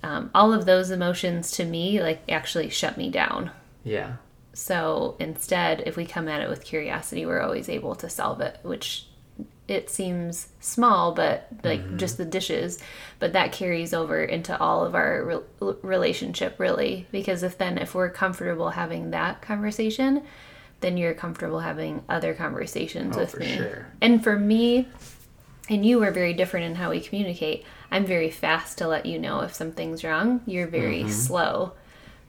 um, 0.02 0.30
all 0.34 0.52
of 0.52 0.66
those 0.66 0.90
emotions 0.90 1.52
to 1.52 1.64
me, 1.64 2.02
like 2.02 2.22
actually 2.28 2.68
shut 2.70 2.96
me 2.96 3.10
down. 3.10 3.50
yeah. 3.84 4.14
So 4.54 5.16
instead, 5.18 5.82
if 5.86 5.96
we 5.96 6.04
come 6.04 6.28
at 6.28 6.42
it 6.42 6.50
with 6.50 6.62
curiosity, 6.62 7.24
we're 7.24 7.40
always 7.40 7.70
able 7.70 7.94
to 7.94 8.10
solve 8.10 8.42
it, 8.42 8.58
which 8.62 9.06
it 9.66 9.88
seems 9.88 10.48
small, 10.60 11.12
but 11.14 11.48
like 11.64 11.96
just 11.96 12.18
the 12.18 12.26
dishes, 12.26 12.78
but 13.18 13.32
that 13.32 13.52
carries 13.52 13.94
over 13.94 14.22
into 14.22 14.58
all 14.60 14.84
of 14.84 14.94
our 14.94 15.24
re- 15.60 15.74
relationship, 15.80 16.56
really. 16.58 17.06
Because 17.10 17.42
if 17.42 17.56
then, 17.56 17.78
if 17.78 17.94
we're 17.94 18.10
comfortable 18.10 18.70
having 18.70 19.12
that 19.12 19.40
conversation, 19.40 20.22
then 20.82 20.96
you're 20.96 21.14
comfortable 21.14 21.60
having 21.60 22.02
other 22.08 22.34
conversations 22.34 23.16
Oh, 23.16 23.20
with 23.20 23.30
for 23.32 23.40
me. 23.40 23.56
sure. 23.56 23.86
And 24.00 24.22
for 24.22 24.38
me, 24.38 24.88
and 25.68 25.86
you 25.86 26.02
are 26.02 26.10
very 26.10 26.34
different 26.34 26.66
in 26.66 26.74
how 26.74 26.90
we 26.90 27.00
communicate. 27.00 27.64
I'm 27.90 28.04
very 28.04 28.30
fast 28.30 28.78
to 28.78 28.88
let 28.88 29.06
you 29.06 29.18
know 29.18 29.40
if 29.40 29.54
something's 29.54 30.02
wrong. 30.04 30.40
You're 30.46 30.66
very 30.66 31.00
Mm-hmm. 31.00 31.10
slow. 31.10 31.72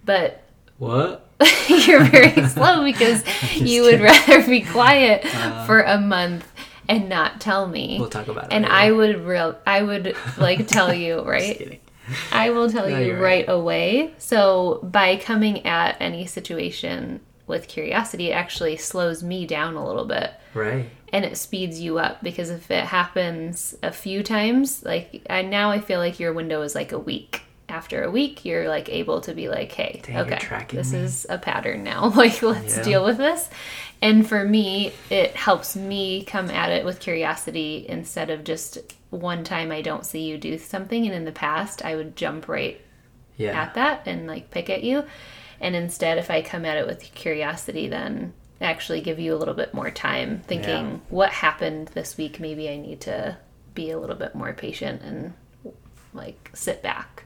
But 0.06 0.44
What? 0.78 1.28
you're 1.68 2.04
very 2.06 2.48
slow 2.50 2.84
because 2.84 3.24
you 3.56 3.82
would 3.84 4.00
rather 4.02 4.46
be 4.48 4.62
quiet 4.62 5.26
for 5.66 5.82
a 5.82 6.00
month 6.00 6.48
and 6.90 7.08
not 7.10 7.40
tell 7.42 7.68
me. 7.68 7.98
Uh. 7.98 8.02
We'll 8.02 8.10
talk 8.10 8.28
about 8.28 8.46
it 8.46 8.54
And 8.54 8.64
later. 8.66 8.76
I 8.76 8.92
would 8.92 9.20
real 9.22 9.58
I 9.66 9.82
would 9.84 10.16
like 10.38 10.68
tell 10.68 10.94
you, 10.94 11.22
right? 11.26 11.58
kidding. 11.58 11.80
I 12.34 12.50
will 12.50 12.70
tell 12.70 12.90
No, 12.90 12.98
you 13.00 13.14
right 13.14 13.22
right. 13.22 13.50
away. 13.50 14.14
So 14.18 14.80
by 14.84 15.16
coming 15.18 15.66
at 15.66 15.96
any 16.02 16.26
situation 16.26 17.22
with 17.48 17.68
curiosity, 17.68 18.30
it 18.30 18.34
actually 18.34 18.78
slows 18.78 19.22
me 19.24 19.46
down 19.46 19.76
a 19.76 19.86
little 19.86 20.06
bit 20.06 20.32
Right. 20.54 20.90
and 21.12 21.26
it 21.26 21.38
speeds 21.38 21.80
you 21.82 22.00
up 22.00 22.24
because 22.24 22.50
if 22.50 22.72
it 22.72 22.86
happens 22.86 23.76
a 23.84 23.92
few 23.92 24.24
times, 24.24 24.84
like 24.84 25.26
I 25.30 25.42
now 25.42 25.70
I 25.72 25.80
feel 25.80 26.00
like 26.00 26.20
your 26.20 26.34
window 26.34 26.62
is 26.62 26.76
like 26.76 26.92
a 26.92 27.00
week. 27.00 27.42
After 27.70 28.04
a 28.04 28.12
week, 28.12 28.46
you're 28.46 28.68
like 28.70 28.88
able 28.90 29.22
to 29.22 29.34
be 29.34 29.50
like, 29.50 29.72
"Hey, 29.72 30.02
Dang, 30.04 30.18
okay, 30.32 30.66
this 30.70 30.92
me. 30.94 31.00
is 31.00 31.26
a 31.30 31.38
pattern 31.38 31.84
now. 31.84 32.10
Like, 32.16 32.42
let's 32.44 32.78
Yeah. 32.78 32.84
deal 32.84 33.04
with 33.06 33.18
this." 33.18 33.50
And 34.02 34.28
for 34.28 34.44
me, 34.46 34.92
it 35.10 35.32
helps 35.36 35.76
me 35.76 36.24
come 36.26 36.52
at 36.52 36.72
it 36.72 36.86
with 36.86 37.00
curiosity 37.00 37.86
instead 37.90 38.30
of 38.30 38.44
just 38.44 38.78
one 39.10 39.44
time 39.44 39.72
I 39.72 39.82
don't 39.82 40.06
see 40.06 40.22
you 40.24 40.38
do 40.38 40.58
something, 40.58 41.06
and 41.06 41.16
in 41.16 41.26
the 41.26 41.32
past 41.32 41.84
I 41.84 41.96
would 41.96 42.16
jump 42.16 42.48
right 42.48 42.80
Yeah. 43.38 43.60
at 43.64 43.74
that 43.76 44.04
and 44.06 44.28
like 44.28 44.52
pick 44.52 44.70
at 44.70 44.84
you. 44.84 45.06
And 45.60 45.76
instead, 45.76 46.18
if 46.18 46.30
I 46.30 46.42
come 46.42 46.66
at 46.66 46.78
it 46.78 46.86
with 46.88 47.02
curiosity, 47.14 47.88
then 47.88 48.34
actually 48.62 49.02
give 49.02 49.20
you 49.20 49.36
a 49.36 49.38
little 49.38 49.54
bit 49.54 49.74
more 49.74 49.92
time 49.92 50.42
thinking, 50.48 50.70
Yeah. 50.70 50.98
what 51.10 51.30
happened 51.32 51.90
this 51.90 52.18
week? 52.18 52.40
Maybe 52.40 52.70
I 52.70 52.78
need 52.78 53.02
to 53.02 53.38
be 53.74 53.92
a 53.92 54.00
little 54.00 54.16
bit 54.16 54.36
more 54.36 54.54
patient 54.54 55.02
and 55.02 55.34
like 56.14 56.50
sit 56.54 56.82
back. 56.82 57.24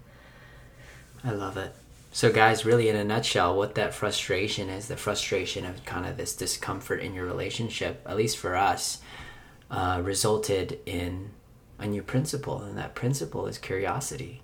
I 1.23 1.31
love 1.31 1.57
it. 1.57 1.73
So, 2.11 2.31
guys, 2.31 2.65
really, 2.65 2.89
in 2.89 2.95
a 2.95 3.03
nutshell, 3.03 3.55
what 3.55 3.75
that 3.75 3.93
frustration 3.93 4.69
is 4.69 4.87
the 4.87 4.97
frustration 4.97 5.65
of 5.65 5.83
kind 5.85 6.05
of 6.07 6.17
this 6.17 6.35
discomfort 6.35 7.01
in 7.01 7.13
your 7.13 7.25
relationship, 7.25 8.01
at 8.07 8.17
least 8.17 8.37
for 8.37 8.55
us, 8.55 8.99
uh, 9.69 10.01
resulted 10.03 10.79
in 10.85 11.31
a 11.77 11.85
new 11.85 12.01
principle. 12.01 12.61
And 12.61 12.77
that 12.77 12.95
principle 12.95 13.45
is 13.45 13.57
curiosity. 13.59 14.41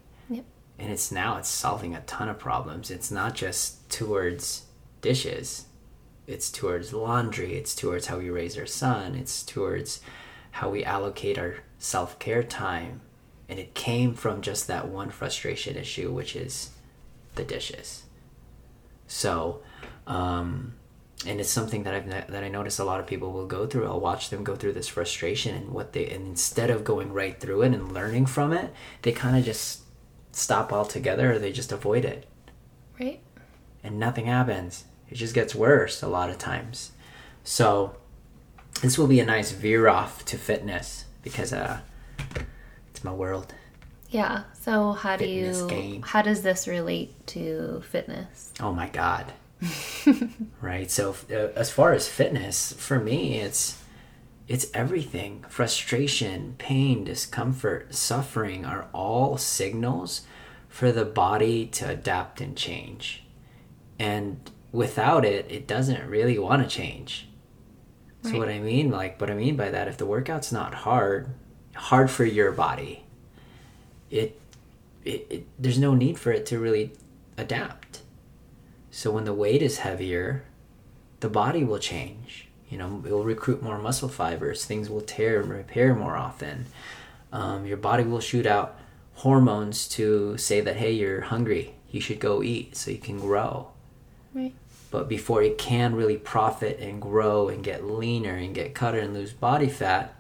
And 0.84 0.92
it's 0.92 1.14
now 1.14 1.38
it's 1.38 1.48
solving 1.48 1.96
a 1.96 2.02
ton 2.02 2.28
of 2.28 2.38
problems. 2.38 2.92
It's 2.92 3.10
not 3.10 3.36
just 3.36 3.90
towards 3.90 4.64
dishes, 5.00 5.68
it's 6.28 6.52
towards 6.52 6.92
laundry, 6.92 7.56
it's 7.56 7.74
towards 7.74 8.08
how 8.08 8.18
we 8.18 8.30
raise 8.30 8.58
our 8.58 8.66
son, 8.66 9.16
it's 9.16 9.44
towards 9.44 10.02
how 10.52 10.70
we 10.70 10.84
allocate 10.84 11.38
our 11.38 11.56
self 11.80 12.20
care 12.20 12.44
time. 12.44 13.00
And 13.48 13.60
it 13.60 13.76
came 13.76 14.14
from 14.14 14.42
just 14.42 14.68
that 14.68 14.90
one 14.90 15.10
frustration 15.10 15.78
issue, 15.78 16.12
which 16.12 16.36
is 16.36 16.72
the 17.36 17.46
dishes. 17.46 18.04
So, 19.08 19.62
um, 20.06 20.74
and 21.26 21.40
it's 21.40 21.50
something 21.50 21.84
that 21.84 21.94
I've 21.94 22.10
that 22.10 22.44
I 22.44 22.50
notice 22.50 22.78
a 22.78 22.84
lot 22.84 23.00
of 23.00 23.08
people 23.08 23.32
will 23.32 23.48
go 23.48 23.68
through. 23.68 23.86
I'll 23.86 24.02
watch 24.02 24.30
them 24.30 24.44
go 24.44 24.58
through 24.58 24.74
this 24.74 24.90
frustration 24.90 25.56
and 25.56 25.70
what 25.70 25.94
they 25.94 26.10
and 26.10 26.28
instead 26.28 26.70
of 26.70 26.84
going 26.84 27.14
right 27.14 27.40
through 27.40 27.62
it 27.62 27.74
and 27.74 27.94
learning 27.94 28.26
from 28.26 28.52
it, 28.52 28.74
they 29.04 29.14
kind 29.14 29.38
of 29.38 29.46
just 29.46 29.83
stop 30.34 30.74
altogether 30.74 31.34
or 31.34 31.40
they 31.40 31.52
just 31.52 31.72
avoid 31.72 32.04
it 32.06 32.26
Right? 33.00 33.22
and 33.84 34.00
nothing 34.00 34.26
happens. 34.26 34.86
It 35.10 35.16
just 35.16 35.34
gets 35.34 35.54
worse 35.56 36.02
a 36.02 36.08
lot 36.08 36.30
of 36.30 36.38
times. 36.38 36.92
So 37.44 37.96
this 38.82 38.98
will 38.98 39.08
be 39.08 39.20
a 39.20 39.26
nice 39.26 39.52
veer 39.52 39.88
off 39.88 40.26
to 40.26 40.38
fitness 40.38 41.06
because 41.22 41.54
uh, 41.54 41.80
it's 42.90 43.04
my 43.04 43.12
world. 43.14 43.54
Yeah. 44.10 44.44
So 44.62 44.94
how 44.94 45.18
do 45.18 45.26
Fitness 45.26 45.62
you 45.62 45.68
game. 45.68 46.02
how 46.04 46.22
does 46.22 46.42
this 46.42 46.68
relate 46.68 47.26
to 47.28 47.84
fitness? 47.90 48.54
Oh 48.60 48.72
my 48.74 48.88
god. 48.90 49.34
right. 50.62 50.90
So 50.90 51.16
uh, 51.32 51.36
as 51.56 51.70
far 51.72 51.94
as 51.94 52.08
fitness, 52.08 52.74
for 52.74 53.00
me, 53.00 53.40
it's 53.40 53.80
it's 54.54 54.68
everything. 54.72 55.44
Frustration, 55.50 56.54
pain, 56.60 57.04
discomfort, 57.04 57.96
suffering 57.96 58.66
are 58.66 58.88
all 58.94 59.36
signals 59.36 60.28
for 60.70 60.92
the 60.92 61.06
body 61.06 61.66
to 61.66 61.90
adapt 61.90 62.40
and 62.40 62.56
change. 62.56 63.24
And 63.98 64.52
without 64.72 65.26
it, 65.26 65.48
it 65.50 65.66
doesn't 65.66 66.08
really 66.08 66.38
want 66.38 66.62
to 66.62 66.70
change. 66.70 67.28
So 68.22 68.38
what 68.38 68.48
I 68.48 68.60
mean, 68.60 68.92
like 68.92 69.20
what 69.20 69.32
I 69.32 69.34
mean 69.34 69.56
by 69.56 69.72
that, 69.72 69.88
if 69.88 69.98
the 69.98 70.06
workout's 70.06 70.52
not 70.52 70.76
hard, 70.76 71.30
hard 71.74 72.12
for 72.12 72.24
your 72.24 72.52
body, 72.52 73.06
it, 74.12 74.40
it, 75.04 75.26
it 75.32 75.48
there's 75.58 75.80
no 75.80 75.96
need 75.96 76.20
for 76.20 76.32
it 76.32 76.46
to 76.46 76.60
really 76.60 76.92
adapt. 77.38 78.04
So 78.92 79.10
when 79.10 79.26
the 79.26 79.34
weight 79.34 79.64
is 79.64 79.80
heavier, 79.80 80.44
the 81.22 81.30
body 81.30 81.64
will 81.64 81.80
change. 81.80 82.50
You 82.74 82.80
know, 82.80 83.04
it 83.06 83.12
will 83.12 83.24
recruit 83.24 83.62
more 83.62 83.78
muscle 83.78 84.10
fibers. 84.10 84.66
Things 84.66 84.90
will 84.90 85.02
tear 85.02 85.40
and 85.40 85.52
repair 85.52 85.94
more 85.94 86.18
often. 86.18 86.66
Um, 87.32 87.68
your 87.68 87.78
body 87.78 88.04
will 88.04 88.20
shoot 88.20 88.48
out 88.48 88.80
hormones 89.14 89.88
to 89.90 90.40
say 90.40 90.60
that 90.60 90.78
hey, 90.78 90.92
you're 90.92 91.22
hungry. 91.22 91.76
You 91.92 92.02
should 92.02 92.20
go 92.20 92.42
eat 92.42 92.76
so 92.76 92.90
you 92.90 92.98
can 92.98 93.20
grow. 93.20 93.70
Right. 94.34 94.56
But 94.90 95.08
before 95.08 95.44
it 95.44 95.60
can 95.60 95.94
really 95.94 96.18
profit 96.18 96.80
and 96.80 97.00
grow 97.00 97.48
and 97.48 97.64
get 97.64 97.86
leaner 97.86 98.34
and 98.34 98.56
get 98.56 98.74
cutter 98.74 98.98
and 98.98 99.14
lose 99.14 99.34
body 99.34 99.70
fat, 99.70 100.16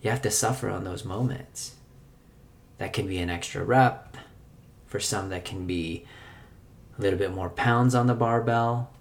you 0.00 0.08
have 0.10 0.22
to 0.22 0.30
suffer 0.30 0.70
on 0.70 0.84
those 0.84 1.04
moments. 1.04 1.74
That 2.78 2.92
can 2.92 3.08
be 3.08 3.18
an 3.18 3.28
extra 3.28 3.64
rep. 3.64 4.16
For 4.86 5.00
some, 5.00 5.30
that 5.30 5.44
can 5.44 5.66
be 5.66 6.06
a 6.96 7.02
little 7.02 7.18
bit 7.18 7.34
more 7.34 7.50
pounds 7.50 7.96
on 7.96 8.06
the 8.06 8.14
barbell. 8.14 8.92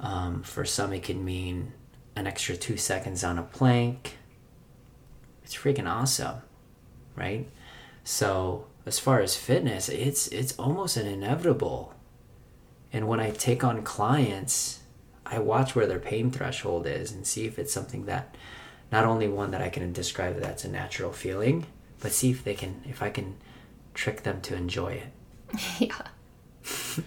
Um, 0.00 0.42
for 0.42 0.64
some, 0.64 0.92
it 0.92 1.04
can 1.04 1.24
mean 1.24 1.72
an 2.16 2.26
extra 2.26 2.56
two 2.56 2.76
seconds 2.76 3.24
on 3.24 3.38
a 3.38 3.42
plank. 3.42 4.16
It's 5.44 5.56
freaking 5.56 5.90
awesome, 5.90 6.42
right? 7.16 7.48
So, 8.04 8.66
as 8.86 8.98
far 8.98 9.20
as 9.20 9.36
fitness, 9.36 9.88
it's 9.88 10.28
it's 10.28 10.52
almost 10.58 10.96
an 10.96 11.06
inevitable. 11.06 11.94
And 12.92 13.08
when 13.08 13.20
I 13.20 13.30
take 13.30 13.64
on 13.64 13.82
clients, 13.82 14.80
I 15.24 15.38
watch 15.38 15.74
where 15.74 15.86
their 15.86 15.98
pain 15.98 16.30
threshold 16.30 16.86
is 16.86 17.10
and 17.12 17.26
see 17.26 17.46
if 17.46 17.58
it's 17.58 17.72
something 17.72 18.04
that 18.06 18.36
not 18.90 19.04
only 19.06 19.28
one 19.28 19.50
that 19.52 19.62
I 19.62 19.70
can 19.70 19.92
describe 19.92 20.34
that 20.34 20.42
that's 20.42 20.64
a 20.64 20.68
natural 20.70 21.12
feeling, 21.12 21.66
but 22.00 22.12
see 22.12 22.30
if 22.30 22.44
they 22.44 22.54
can 22.54 22.82
if 22.86 23.02
I 23.02 23.08
can 23.10 23.36
trick 23.94 24.22
them 24.24 24.40
to 24.42 24.54
enjoy 24.56 24.92
it. 25.04 25.08
yeah. 25.78 26.02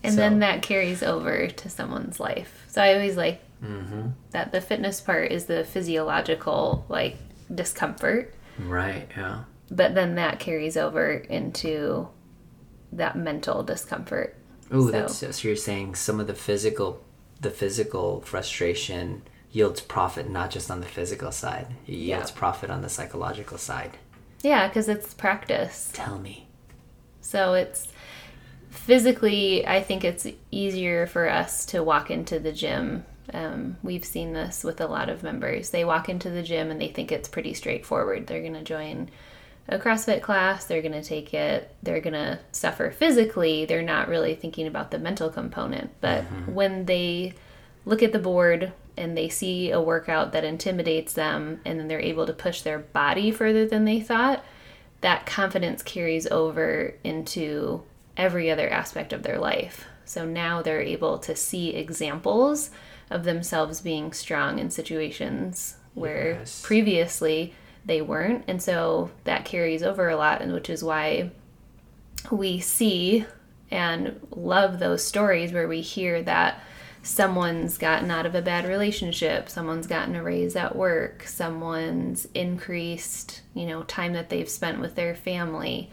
And 0.00 0.14
So- 0.14 0.20
then 0.20 0.38
that 0.38 0.62
carries 0.62 1.02
over 1.02 1.48
to 1.48 1.68
someone's 1.68 2.20
life. 2.20 2.64
So 2.68 2.80
I 2.80 2.94
always 2.94 3.16
like 3.16 3.40
Mm-hmm. 3.62 4.08
that 4.30 4.52
the 4.52 4.60
fitness 4.60 5.00
part 5.00 5.32
is 5.32 5.46
the 5.46 5.64
physiological 5.64 6.84
like 6.88 7.16
discomfort, 7.54 8.34
Right. 8.58 9.08
Yeah. 9.16 9.44
but 9.70 9.94
then 9.94 10.14
that 10.14 10.38
carries 10.38 10.76
over 10.76 11.10
into 11.12 12.08
that 12.92 13.16
mental 13.16 13.62
discomfort. 13.62 14.36
Oh, 14.70 14.86
So- 14.86 14.90
that's 14.92 15.14
so 15.16 15.48
you're 15.48 15.56
saying 15.56 15.94
some 15.96 16.20
of 16.20 16.26
the 16.26 16.34
physical, 16.34 17.02
the 17.40 17.50
physical 17.50 18.20
frustration 18.20 19.22
yields 19.50 19.80
profit 19.80 20.28
not 20.30 20.50
just 20.50 20.70
on 20.70 20.80
the 20.80 20.86
physical 20.86 21.32
side. 21.32 21.66
It 21.86 21.94
yields 21.94 22.30
Yeah. 22.30 22.36
profit 22.38 22.70
on 22.70 22.82
the 22.82 22.88
psychological 22.88 23.58
side. 23.58 23.96
Yeah, 24.42 24.68
because 24.68 24.88
it's 24.88 25.14
practice. 25.14 25.90
Tell 25.92 26.18
me. 26.18 26.46
So 27.20 27.54
it's 27.54 27.88
physically, 28.70 29.66
I 29.66 29.82
think 29.82 30.04
it's 30.04 30.26
easier 30.50 31.06
for 31.06 31.28
us 31.28 31.64
to 31.66 31.82
walk 31.82 32.10
into 32.10 32.38
the 32.38 32.52
gym. 32.52 33.04
Um, 33.32 33.76
we've 33.82 34.04
seen 34.04 34.32
this 34.32 34.64
with 34.64 34.80
a 34.80 34.86
lot 34.86 35.08
of 35.08 35.22
members. 35.22 35.70
They 35.70 35.84
walk 35.84 36.08
into 36.08 36.30
the 36.30 36.42
gym 36.42 36.70
and 36.70 36.80
they 36.80 36.88
think 36.88 37.12
it's 37.12 37.28
pretty 37.28 37.54
straightforward. 37.54 38.26
They're 38.26 38.40
going 38.40 38.54
to 38.54 38.62
join 38.62 39.10
a 39.68 39.78
CrossFit 39.78 40.22
class, 40.22 40.64
they're 40.64 40.80
going 40.82 40.92
to 40.92 41.02
take 41.02 41.34
it, 41.34 41.74
they're 41.82 42.00
going 42.00 42.14
to 42.14 42.38
suffer 42.52 42.90
physically. 42.90 43.66
They're 43.66 43.82
not 43.82 44.08
really 44.08 44.34
thinking 44.34 44.66
about 44.66 44.90
the 44.90 44.98
mental 44.98 45.28
component. 45.28 45.90
But 46.00 46.24
when 46.46 46.86
they 46.86 47.34
look 47.84 48.02
at 48.02 48.12
the 48.12 48.18
board 48.18 48.72
and 48.96 49.16
they 49.16 49.28
see 49.28 49.70
a 49.70 49.80
workout 49.80 50.32
that 50.32 50.44
intimidates 50.44 51.12
them 51.12 51.60
and 51.66 51.78
then 51.78 51.86
they're 51.86 52.00
able 52.00 52.26
to 52.26 52.32
push 52.32 52.62
their 52.62 52.78
body 52.78 53.30
further 53.30 53.66
than 53.66 53.84
they 53.84 54.00
thought, 54.00 54.42
that 55.02 55.26
confidence 55.26 55.82
carries 55.82 56.26
over 56.26 56.94
into 57.04 57.82
every 58.16 58.50
other 58.50 58.68
aspect 58.68 59.12
of 59.12 59.22
their 59.22 59.38
life. 59.38 59.84
So 60.04 60.24
now 60.24 60.62
they're 60.62 60.82
able 60.82 61.18
to 61.18 61.36
see 61.36 61.74
examples 61.74 62.70
of 63.10 63.24
themselves 63.24 63.80
being 63.80 64.12
strong 64.12 64.58
in 64.58 64.70
situations 64.70 65.76
where 65.94 66.34
Yes. 66.34 66.62
previously 66.62 67.54
they 67.84 68.00
weren't. 68.02 68.44
And 68.46 68.62
so 68.62 69.10
that 69.24 69.44
carries 69.44 69.82
over 69.82 70.08
a 70.08 70.16
lot, 70.16 70.42
and 70.42 70.52
which 70.52 70.68
is 70.70 70.84
why 70.84 71.30
we 72.30 72.60
see 72.60 73.24
and 73.70 74.20
love 74.30 74.78
those 74.78 75.04
stories 75.04 75.52
where 75.52 75.68
we 75.68 75.80
hear 75.80 76.22
that 76.22 76.60
someone's 77.02 77.78
gotten 77.78 78.10
out 78.10 78.26
of 78.26 78.34
a 78.34 78.42
bad 78.42 78.66
relationship, 78.66 79.48
someone's 79.48 79.86
gotten 79.86 80.16
a 80.16 80.22
raise 80.22 80.56
at 80.56 80.76
work, 80.76 81.22
someone's 81.24 82.26
increased, 82.34 83.40
you 83.54 83.64
know, 83.66 83.82
time 83.84 84.12
that 84.12 84.28
they've 84.28 84.48
spent 84.48 84.80
with 84.80 84.94
their 84.94 85.14
family. 85.14 85.90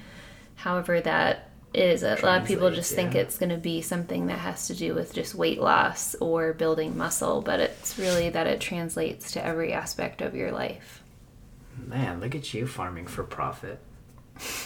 However, 0.56 1.00
that 1.02 1.50
is 1.77 2.03
a 2.03 2.15
lot 2.24 2.41
of 2.41 2.48
people 2.48 2.72
just 2.72 2.94
think 2.94 3.15
it's 3.15 3.38
going 3.38 3.50
to 3.50 3.58
be 3.58 3.82
something 3.82 4.27
that 4.27 4.39
has 4.39 4.67
to 4.67 4.74
do 4.74 4.94
with 4.94 5.13
just 5.13 5.36
weight 5.36 5.60
loss 5.60 6.15
or 6.15 6.53
building 6.53 6.98
muscle, 6.98 7.41
but 7.41 7.60
it's 7.60 7.98
really 7.98 8.29
that 8.29 8.48
it 8.48 8.60
translates 8.60 9.32
to 9.34 9.46
every 9.46 9.74
aspect 9.74 10.22
of 10.22 10.36
your 10.36 10.51
life. 10.51 11.03
Man, 11.77 12.20
look 12.22 12.36
at 12.36 12.53
you 12.53 12.67
farming 12.67 13.08
for 13.08 13.24
profit. 13.24 13.79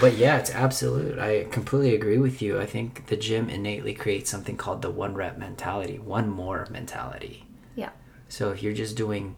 but 0.00 0.16
yeah, 0.16 0.38
it's 0.38 0.50
absolute. 0.50 1.18
I 1.18 1.44
completely 1.44 1.94
agree 1.94 2.18
with 2.18 2.40
you. 2.40 2.60
I 2.60 2.66
think 2.66 3.06
the 3.06 3.16
gym 3.16 3.48
innately 3.48 3.94
creates 3.94 4.30
something 4.30 4.56
called 4.56 4.82
the 4.82 4.90
one 4.90 5.14
rep 5.14 5.38
mentality, 5.38 5.98
one 5.98 6.28
more 6.28 6.66
mentality. 6.70 7.44
Yeah. 7.74 7.90
So 8.28 8.50
if 8.50 8.62
you're 8.62 8.72
just 8.72 8.96
doing 8.96 9.36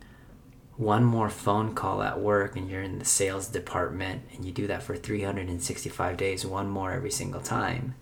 one 0.76 1.04
more 1.04 1.30
phone 1.30 1.74
call 1.74 2.02
at 2.02 2.20
work 2.20 2.56
and 2.56 2.68
you're 2.68 2.82
in 2.82 2.98
the 2.98 3.04
sales 3.04 3.48
department 3.48 4.22
and 4.34 4.44
you 4.44 4.52
do 4.52 4.66
that 4.66 4.82
for 4.82 4.94
365 4.94 6.16
days, 6.16 6.44
one 6.44 6.68
more 6.68 6.92
every 6.92 7.10
single 7.10 7.40
time, 7.40 7.94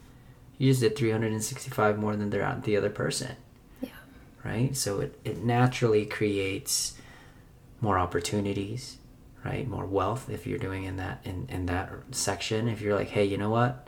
you 0.58 0.70
just 0.70 0.80
did 0.80 0.96
365 0.96 1.98
more 1.98 2.16
than 2.16 2.30
the, 2.30 2.60
the 2.64 2.76
other 2.76 2.90
person. 2.90 3.36
Yeah. 3.80 3.90
Right? 4.44 4.76
So 4.76 5.00
it, 5.00 5.18
it 5.24 5.44
naturally 5.44 6.04
creates 6.04 6.94
more 7.80 7.98
opportunities, 7.98 8.98
right? 9.44 9.68
More 9.68 9.86
wealth 9.86 10.28
if 10.28 10.46
you're 10.46 10.58
doing 10.58 10.84
in 10.84 10.96
that 10.96 11.20
in, 11.24 11.46
in 11.48 11.66
that 11.66 11.90
section. 12.10 12.66
If 12.66 12.80
you're 12.80 12.96
like, 12.96 13.10
hey, 13.10 13.24
you 13.24 13.36
know 13.36 13.50
what? 13.50 13.86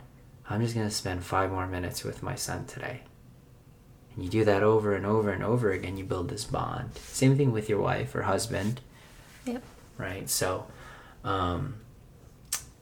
I'm 0.49 0.61
just 0.61 0.75
gonna 0.75 0.91
spend 0.91 1.23
five 1.23 1.51
more 1.51 1.67
minutes 1.67 2.03
with 2.03 2.23
my 2.23 2.35
son 2.35 2.65
today. 2.65 3.01
You 4.17 4.29
do 4.29 4.43
that 4.45 4.63
over 4.63 4.95
and 4.95 5.05
over 5.05 5.29
and 5.29 5.43
over 5.43 5.71
again, 5.71 5.95
you 5.97 6.03
build 6.03 6.29
this 6.29 6.43
bond. 6.43 6.95
Same 6.97 7.37
thing 7.37 7.51
with 7.51 7.69
your 7.69 7.79
wife 7.79 8.15
or 8.15 8.23
husband, 8.23 8.81
Yep. 9.45 9.61
right? 9.97 10.27
So, 10.29 10.65
um, 11.23 11.75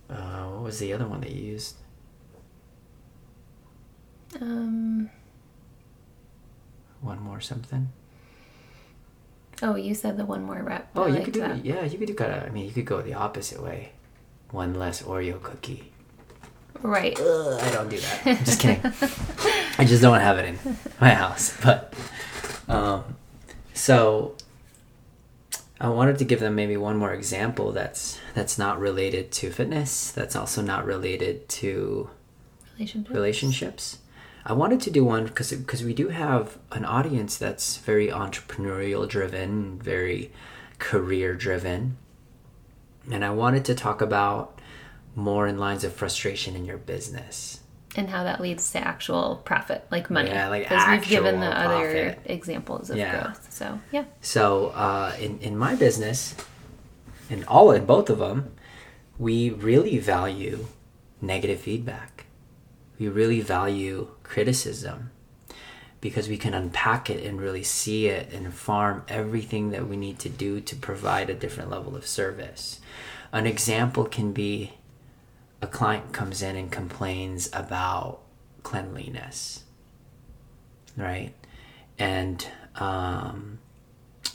uh, 0.09 0.45
what 0.45 0.63
was 0.63 0.79
the 0.79 0.93
other 0.93 1.07
one 1.07 1.19
that 1.21 1.31
you 1.31 1.43
used? 1.51 1.75
Um, 4.39 5.09
One 7.01 7.19
more 7.21 7.39
something. 7.41 7.89
oh, 9.61 9.75
you 9.75 9.93
said 9.93 10.17
the 10.17 10.25
one 10.25 10.43
more 10.43 10.61
rep. 10.63 10.89
Oh, 10.95 11.03
I 11.03 11.07
you 11.19 11.23
could 11.23 11.33
do 11.33 11.39
that. 11.41 11.63
yeah, 11.65 11.83
you 11.83 11.97
could 11.97 12.07
do 12.07 12.13
kind 12.15 12.33
of. 12.33 12.43
I 12.43 12.49
mean, 12.49 12.65
you 12.65 12.71
could 12.71 12.85
go 12.85 13.01
the 13.01 13.13
opposite 13.13 13.61
way. 13.61 13.91
One 14.51 14.73
less 14.73 15.01
Oreo 15.03 15.41
cookie. 15.41 15.91
Right. 16.81 17.19
Ugh, 17.19 17.59
I 17.61 17.71
don't 17.71 17.89
do 17.89 17.97
that. 17.97 18.21
I'm 18.25 18.45
just 18.45 18.59
kidding. 18.59 18.81
I 19.77 19.85
just 19.85 20.01
don't 20.01 20.19
have 20.19 20.37
it 20.37 20.45
in 20.45 20.77
my 21.01 21.09
house. 21.13 21.55
But 21.63 21.93
um, 22.67 23.15
so 23.73 24.35
I 25.79 25.89
wanted 25.89 26.17
to 26.19 26.25
give 26.25 26.39
them 26.39 26.55
maybe 26.55 26.77
one 26.77 26.97
more 26.97 27.13
example 27.13 27.71
that's 27.71 28.19
that's 28.33 28.57
not 28.57 28.79
related 28.79 29.31
to 29.33 29.51
fitness. 29.51 30.11
That's 30.11 30.35
also 30.35 30.61
not 30.61 30.85
related 30.85 31.47
to 31.49 32.09
Relationship. 32.77 33.13
relationships. 33.13 33.97
I 34.45 34.53
wanted 34.53 34.79
to 34.81 34.91
do 34.91 35.03
one 35.03 35.25
because 35.25 35.51
because 35.51 35.83
we 35.83 35.93
do 35.93 36.09
have 36.09 36.57
an 36.71 36.85
audience 36.85 37.37
that's 37.37 37.77
very 37.77 38.09
entrepreneurial 38.09 39.07
driven, 39.09 39.79
very 39.79 40.31
career 40.77 41.33
driven, 41.35 41.97
and 43.11 43.25
I 43.25 43.31
wanted 43.31 43.65
to 43.65 43.75
talk 43.75 44.01
about 44.01 44.54
more 45.15 45.47
in 45.47 45.57
lines 45.57 45.83
of 45.83 45.93
frustration 45.93 46.55
in 46.55 46.65
your 46.65 46.77
business. 46.77 47.61
and 47.97 48.09
how 48.09 48.25
that 48.25 48.41
leads 48.41 48.69
to 48.73 48.77
actual 48.79 49.41
profit, 49.45 49.85
like 49.89 50.09
money. 50.09 50.29
Yeah, 50.29 50.49
like 50.49 50.63
Because 50.63 50.85
we've 50.89 51.07
given 51.07 51.39
the 51.39 51.45
actual 51.45 51.71
other 51.77 52.17
examples 52.25 52.89
of 52.89 52.97
Yeah. 52.97 53.21
growth. 53.23 53.47
So 53.53 53.79
yeah, 53.91 54.03
So 54.19 54.67
uh, 54.75 55.13
in 55.17 55.39
in 55.39 55.57
my 55.57 55.75
business, 55.75 56.35
in 57.29 57.45
all 57.45 57.71
in 57.71 57.85
both 57.85 58.09
of 58.09 58.19
them, 58.19 58.51
we 59.17 59.49
really 59.49 59.97
value 59.97 60.65
negative 61.21 61.61
feedback. 61.61 62.25
We 62.99 63.07
really 63.07 63.39
value 63.39 64.09
criticism 64.23 65.11
because 66.01 66.27
we 66.27 66.37
can 66.37 66.53
unpack 66.53 67.09
it 67.09 67.25
and 67.25 67.39
really 67.39 67.63
see 67.63 68.07
it 68.07 68.31
and 68.33 68.53
farm 68.53 69.03
everything 69.07 69.71
that 69.71 69.87
we 69.87 69.95
need 69.95 70.19
to 70.19 70.29
do 70.29 70.59
to 70.59 70.75
provide 70.75 71.29
a 71.29 71.33
different 71.33 71.69
level 71.71 71.95
of 71.95 72.05
service. 72.05 72.81
An 73.31 73.45
example 73.47 74.03
can 74.03 74.33
be 74.33 74.73
a 75.65 75.67
client 75.67 76.13
comes 76.13 76.41
in 76.43 76.55
and 76.55 76.71
complains 76.71 77.49
about 77.51 78.21
cleanliness, 78.61 79.63
right? 80.95 81.33
And 81.97 82.47
um, 82.75 83.57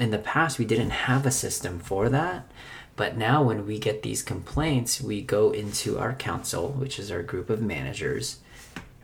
in 0.00 0.10
the 0.10 0.18
past 0.18 0.58
we 0.58 0.64
didn't 0.64 0.90
have 0.90 1.24
a 1.24 1.30
system 1.30 1.78
for 1.78 2.08
that 2.08 2.50
but 2.96 3.16
now 3.16 3.42
when 3.42 3.66
we 3.66 3.78
get 3.78 4.02
these 4.02 4.22
complaints 4.22 5.00
we 5.00 5.22
go 5.22 5.52
into 5.52 5.98
our 5.98 6.14
council 6.14 6.70
which 6.70 6.98
is 6.98 7.10
our 7.10 7.22
group 7.22 7.48
of 7.48 7.62
managers. 7.62 8.40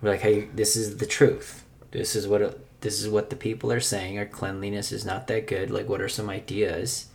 We're 0.00 0.10
like 0.10 0.20
hey 0.20 0.48
this 0.54 0.74
is 0.74 0.96
the 0.96 1.06
truth. 1.06 1.64
This 1.92 2.16
is 2.16 2.26
what 2.26 2.42
it, 2.42 2.80
this 2.80 3.00
is 3.00 3.08
what 3.08 3.30
the 3.30 3.36
people 3.36 3.70
are 3.70 3.80
saying. 3.80 4.18
Our 4.18 4.26
cleanliness 4.26 4.90
is 4.90 5.04
not 5.04 5.28
that 5.28 5.46
good. 5.46 5.70
Like 5.70 5.88
what 5.88 6.00
are 6.00 6.08
some 6.08 6.28
ideas? 6.28 7.06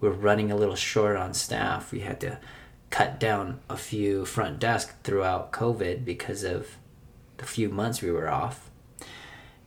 We're 0.00 0.10
running 0.10 0.50
a 0.52 0.56
little 0.56 0.76
short 0.76 1.16
on 1.16 1.34
staff. 1.34 1.92
We 1.92 2.00
had 2.00 2.20
to 2.20 2.38
cut 2.90 3.20
down 3.20 3.60
a 3.68 3.76
few 3.76 4.24
front 4.24 4.58
desks 4.58 4.94
throughout 5.04 5.52
covid 5.52 6.04
because 6.04 6.42
of 6.42 6.76
the 7.40 7.46
few 7.46 7.68
months 7.68 8.02
we 8.02 8.10
were 8.10 8.30
off. 8.30 8.70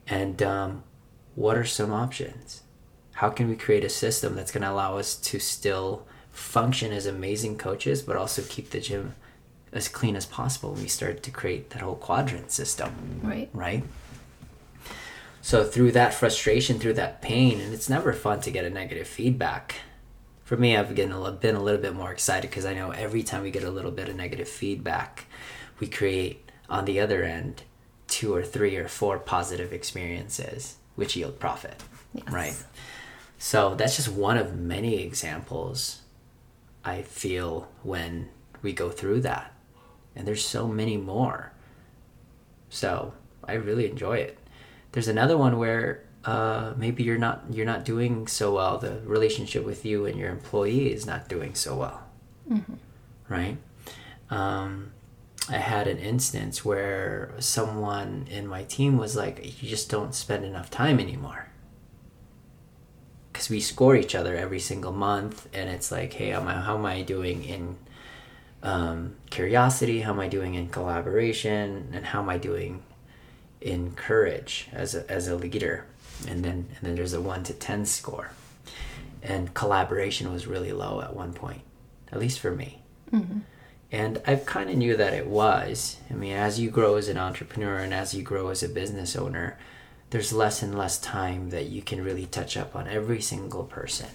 And 0.06 0.42
um, 0.42 0.84
what 1.34 1.58
are 1.58 1.64
some 1.64 1.92
options? 1.92 2.62
How 3.14 3.30
can 3.30 3.48
we 3.48 3.56
create 3.56 3.84
a 3.84 3.88
system 3.88 4.36
that's 4.36 4.52
going 4.52 4.62
to 4.62 4.70
allow 4.70 4.98
us 4.98 5.16
to 5.16 5.38
still 5.38 6.06
function 6.30 6.92
as 6.92 7.06
amazing 7.06 7.56
coaches 7.56 8.02
but 8.02 8.16
also 8.16 8.42
keep 8.48 8.70
the 8.70 8.80
gym 8.80 9.14
as 9.72 9.86
clean 9.86 10.16
as 10.16 10.26
possible 10.26 10.72
we 10.72 10.88
started 10.88 11.22
to 11.22 11.30
create 11.30 11.70
that 11.70 11.80
whole 11.80 11.94
quadrant 11.94 12.50
system 12.50 13.20
right. 13.22 13.48
right? 13.52 13.84
So 15.42 15.62
through 15.62 15.92
that 15.92 16.12
frustration 16.12 16.80
through 16.80 16.94
that 16.94 17.22
pain 17.22 17.60
and 17.60 17.72
it's 17.72 17.88
never 17.88 18.12
fun 18.12 18.40
to 18.40 18.50
get 18.50 18.64
a 18.64 18.70
negative 18.70 19.06
feedback 19.06 19.76
for 20.44 20.56
me 20.56 20.76
i've 20.76 20.94
been 20.94 21.10
a, 21.12 21.20
li- 21.20 21.36
been 21.40 21.54
a 21.56 21.62
little 21.62 21.80
bit 21.80 21.94
more 21.94 22.12
excited 22.12 22.48
because 22.50 22.64
i 22.64 22.74
know 22.74 22.90
every 22.90 23.22
time 23.22 23.42
we 23.42 23.50
get 23.50 23.64
a 23.64 23.70
little 23.70 23.90
bit 23.90 24.08
of 24.08 24.16
negative 24.16 24.48
feedback 24.48 25.26
we 25.80 25.86
create 25.86 26.50
on 26.68 26.84
the 26.84 27.00
other 27.00 27.22
end 27.22 27.62
two 28.06 28.34
or 28.34 28.42
three 28.42 28.76
or 28.76 28.88
four 28.88 29.18
positive 29.18 29.72
experiences 29.72 30.76
which 30.96 31.16
yield 31.16 31.38
profit 31.40 31.82
Yes. 32.12 32.30
right 32.32 32.64
so 33.38 33.74
that's 33.74 33.96
just 33.96 34.08
one 34.08 34.36
of 34.36 34.56
many 34.56 35.02
examples 35.02 36.00
I 36.84 37.00
feel 37.02 37.68
when 37.82 38.28
we 38.62 38.72
go 38.74 38.90
through 38.90 39.22
that. 39.22 39.52
and 40.14 40.28
there's 40.28 40.44
so 40.44 40.68
many 40.68 40.96
more. 40.98 41.52
So 42.68 43.14
I 43.42 43.54
really 43.54 43.88
enjoy 43.90 44.18
it. 44.18 44.38
There's 44.92 45.08
another 45.08 45.36
one 45.36 45.58
where 45.58 46.03
uh, 46.24 46.72
maybe 46.76 47.02
you're 47.02 47.18
not 47.18 47.44
you're 47.50 47.66
not 47.66 47.84
doing 47.84 48.26
so 48.26 48.54
well. 48.54 48.78
The 48.78 49.00
relationship 49.04 49.64
with 49.64 49.84
you 49.84 50.06
and 50.06 50.18
your 50.18 50.30
employee 50.30 50.92
is 50.92 51.06
not 51.06 51.28
doing 51.28 51.54
so 51.54 51.76
well, 51.76 52.02
mm-hmm. 52.50 52.74
right? 53.28 53.58
Um, 54.30 54.92
I 55.50 55.58
had 55.58 55.86
an 55.86 55.98
instance 55.98 56.64
where 56.64 57.32
someone 57.38 58.26
in 58.30 58.46
my 58.46 58.64
team 58.64 58.96
was 58.96 59.14
like, 59.16 59.62
"You 59.62 59.68
just 59.68 59.90
don't 59.90 60.14
spend 60.14 60.44
enough 60.44 60.70
time 60.70 60.98
anymore." 60.98 61.48
Because 63.32 63.50
we 63.50 63.60
score 63.60 63.96
each 63.96 64.14
other 64.14 64.36
every 64.36 64.60
single 64.60 64.92
month, 64.92 65.48
and 65.52 65.68
it's 65.68 65.92
like, 65.92 66.14
"Hey, 66.14 66.30
how 66.30 66.40
am 66.40 66.48
I, 66.48 66.54
how 66.54 66.78
am 66.78 66.86
I 66.86 67.02
doing 67.02 67.44
in 67.44 67.76
um, 68.62 69.16
curiosity? 69.28 70.00
How 70.00 70.12
am 70.12 70.20
I 70.20 70.28
doing 70.28 70.54
in 70.54 70.68
collaboration? 70.70 71.90
And 71.92 72.06
how 72.06 72.20
am 72.22 72.30
I 72.30 72.38
doing 72.38 72.82
in 73.60 73.92
courage 73.94 74.68
as 74.72 74.94
a, 74.94 75.10
as 75.10 75.28
a 75.28 75.36
leader?" 75.36 75.84
And 76.28 76.44
then 76.44 76.66
and 76.76 76.78
then 76.82 76.94
there's 76.94 77.12
a 77.12 77.20
one 77.20 77.42
to 77.44 77.52
ten 77.52 77.84
score, 77.86 78.30
and 79.22 79.54
collaboration 79.54 80.32
was 80.32 80.46
really 80.46 80.72
low 80.72 81.00
at 81.00 81.14
one 81.14 81.32
point, 81.32 81.62
at 82.12 82.18
least 82.18 82.40
for 82.40 82.50
me. 82.50 82.82
Mm-hmm. 83.12 83.40
And 83.92 84.20
I 84.26 84.36
kind 84.36 84.70
of 84.70 84.76
knew 84.76 84.96
that 84.96 85.14
it 85.14 85.26
was. 85.26 85.98
I 86.10 86.14
mean, 86.14 86.32
as 86.32 86.58
you 86.58 86.70
grow 86.70 86.96
as 86.96 87.08
an 87.08 87.16
entrepreneur 87.16 87.78
and 87.78 87.94
as 87.94 88.12
you 88.12 88.22
grow 88.22 88.48
as 88.48 88.62
a 88.62 88.68
business 88.68 89.14
owner, 89.14 89.56
there's 90.10 90.32
less 90.32 90.62
and 90.62 90.76
less 90.76 90.98
time 90.98 91.50
that 91.50 91.66
you 91.66 91.82
can 91.82 92.02
really 92.02 92.26
touch 92.26 92.56
up 92.56 92.74
on 92.74 92.88
every 92.88 93.20
single 93.20 93.64
person, 93.64 94.08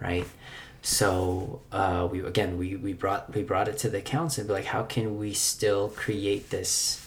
right? 0.00 0.26
So 0.82 1.62
uh, 1.72 2.08
we 2.10 2.20
again 2.20 2.58
we, 2.58 2.76
we 2.76 2.92
brought 2.92 3.34
we 3.34 3.42
brought 3.42 3.68
it 3.68 3.78
to 3.78 3.88
the 3.88 4.02
council 4.02 4.42
and 4.42 4.48
be 4.48 4.54
like, 4.54 4.66
how 4.66 4.82
can 4.82 5.18
we 5.18 5.32
still 5.32 5.88
create 5.88 6.50
this 6.50 7.03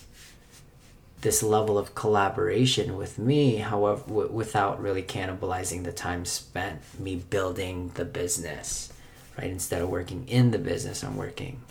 this 1.22 1.42
level 1.42 1.78
of 1.78 1.96
collaboration 1.96 2.96
with 2.96 3.18
me 3.18 3.58
however 3.58 4.04
w- 4.08 4.32
without 4.32 4.82
really 4.82 5.04
cannibalizing 5.04 5.84
the 5.84 5.92
time 5.92 6.26
spent 6.26 6.80
me 7.00 7.16
building 7.16 7.92
the 7.96 8.06
business 8.06 8.94
right? 9.38 9.50
Instead 9.50 9.82
of 9.82 9.90
working 9.90 10.28
in 10.28 10.52
the 10.52 10.60
business 10.60 11.04
i'm 11.04 11.18
working 11.18 11.62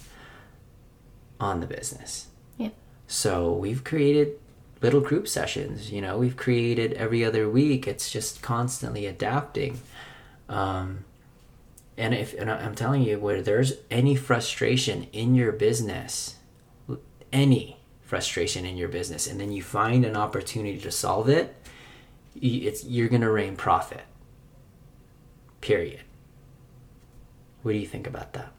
on 1.39 1.61
the 1.61 1.67
business. 1.67 2.29
Yeah. 2.57 2.71
So 3.07 3.53
we've 3.53 3.85
created 3.85 4.39
little 4.83 5.01
group 5.01 5.29
sessions 5.29 5.91
you 5.93 6.01
know 6.01 6.19
we've 6.19 6.37
created 6.37 6.93
every 6.95 7.25
other 7.25 7.49
week. 7.49 7.87
It's 7.87 8.11
just 8.11 8.43
constantly 8.43 9.07
adapting. 9.07 9.81
Um, 10.49 11.05
and 11.99 12.15
if 12.15 12.35
and 12.35 12.51
i'm 12.51 12.75
telling 12.75 13.03
you 13.03 13.19
where 13.19 13.43
there's 13.43 13.75
any 13.91 14.15
frustration 14.15 15.05
in 15.13 15.35
your 15.35 15.53
business 15.53 16.37
any 17.33 17.76
frustration 18.07 18.65
in 18.65 18.77
your 18.77 18.89
business 18.89 19.27
and 19.27 19.39
then 19.39 19.53
you 19.53 19.63
find 19.63 20.05
an 20.05 20.17
opportunity 20.17 20.79
to 20.79 20.91
solve 20.91 21.29
it, 21.29 21.55
it's 22.41 22.85
you're 22.85 23.09
going 23.09 23.21
to 23.21 23.31
reign 23.31 23.57
profit. 23.57 24.05
Period. 25.61 26.01
What 27.63 27.73
do 27.73 27.79
you 27.79 27.87
think 27.87 28.07
about 28.07 28.33
that? 28.35 28.53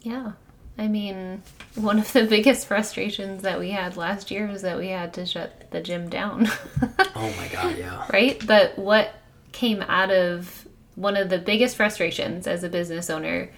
Yeah. 0.00 0.32
I 0.78 0.88
mean, 0.88 1.42
one 1.74 1.98
of 1.98 2.12
the 2.12 2.24
biggest 2.28 2.66
frustrations 2.66 3.42
that 3.42 3.58
we 3.58 3.70
had 3.70 3.96
last 3.96 4.30
year 4.30 4.46
was 4.46 4.62
that 4.62 4.78
we 4.78 4.88
had 4.88 5.12
to 5.14 5.26
shut 5.26 5.70
the 5.70 5.82
gym 5.82 6.08
down. 6.08 6.48
oh 7.14 7.34
my 7.36 7.48
god, 7.48 7.76
yeah. 7.76 8.06
Right? 8.10 8.42
But 8.46 8.78
what 8.78 9.14
came 9.52 9.82
out 9.82 10.10
of 10.10 10.66
one 10.94 11.16
of 11.16 11.28
the 11.28 11.38
biggest 11.38 11.76
frustrations 11.76 12.46
as 12.46 12.64
a 12.64 12.70
business 12.70 13.10
owner 13.10 13.50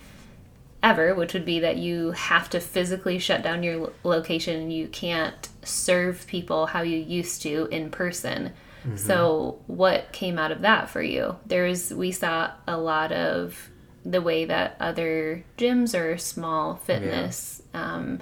ever, 0.83 1.15
which 1.15 1.35
would 1.35 1.45
be 1.45 1.61
that 1.61 1.77
you 1.77 2.13
have 2.13 2.49
to 2.51 2.61
physically 2.61 3.19
shut 3.19 3.43
down 3.43 3.63
your 3.63 3.93
location 4.05 4.61
and 4.61 4.73
you 4.73 4.89
can't 4.89 5.49
serve 5.65 6.27
people 6.27 6.67
how 6.67 6.83
you 6.83 6.97
used 6.97 7.43
to 7.43 7.67
in 7.71 7.91
person. 7.91 8.53
Mm-hmm. 8.85 8.97
So, 8.97 9.61
what 9.67 10.13
came 10.13 10.39
out 10.39 10.53
of 10.53 10.63
that 10.63 10.89
for 10.89 11.03
you? 11.03 11.37
There's 11.47 11.93
we 11.93 12.13
saw 12.13 12.53
a 12.67 12.79
lot 12.79 13.13
of 13.13 13.71
the 14.05 14.23
way 14.23 14.45
that 14.45 14.77
other 14.81 15.45
gyms 15.59 15.99
or 15.99 16.17
small 16.17 16.77
fitness 16.77 17.61
yeah. 17.75 17.95
um, 17.95 18.21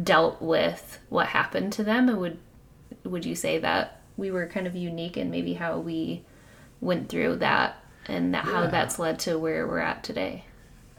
dealt 0.00 0.40
with 0.40 1.00
what 1.08 1.26
happened 1.26 1.72
to 1.74 1.84
them. 1.84 2.08
And 2.08 2.18
would 2.18 2.38
would 3.04 3.26
you 3.26 3.34
say 3.34 3.58
that 3.58 4.00
we 4.16 4.30
were 4.30 4.46
kind 4.46 4.66
of 4.66 4.74
unique 4.74 5.16
in 5.16 5.30
maybe 5.30 5.54
how 5.54 5.78
we 5.78 6.24
went 6.80 7.08
through 7.08 7.36
that 7.36 7.76
and 8.06 8.32
that, 8.32 8.44
yeah. 8.46 8.52
how 8.52 8.66
that's 8.68 8.98
led 8.98 9.18
to 9.20 9.38
where 9.38 9.66
we're 9.66 9.78
at 9.80 10.02
today? 10.02 10.44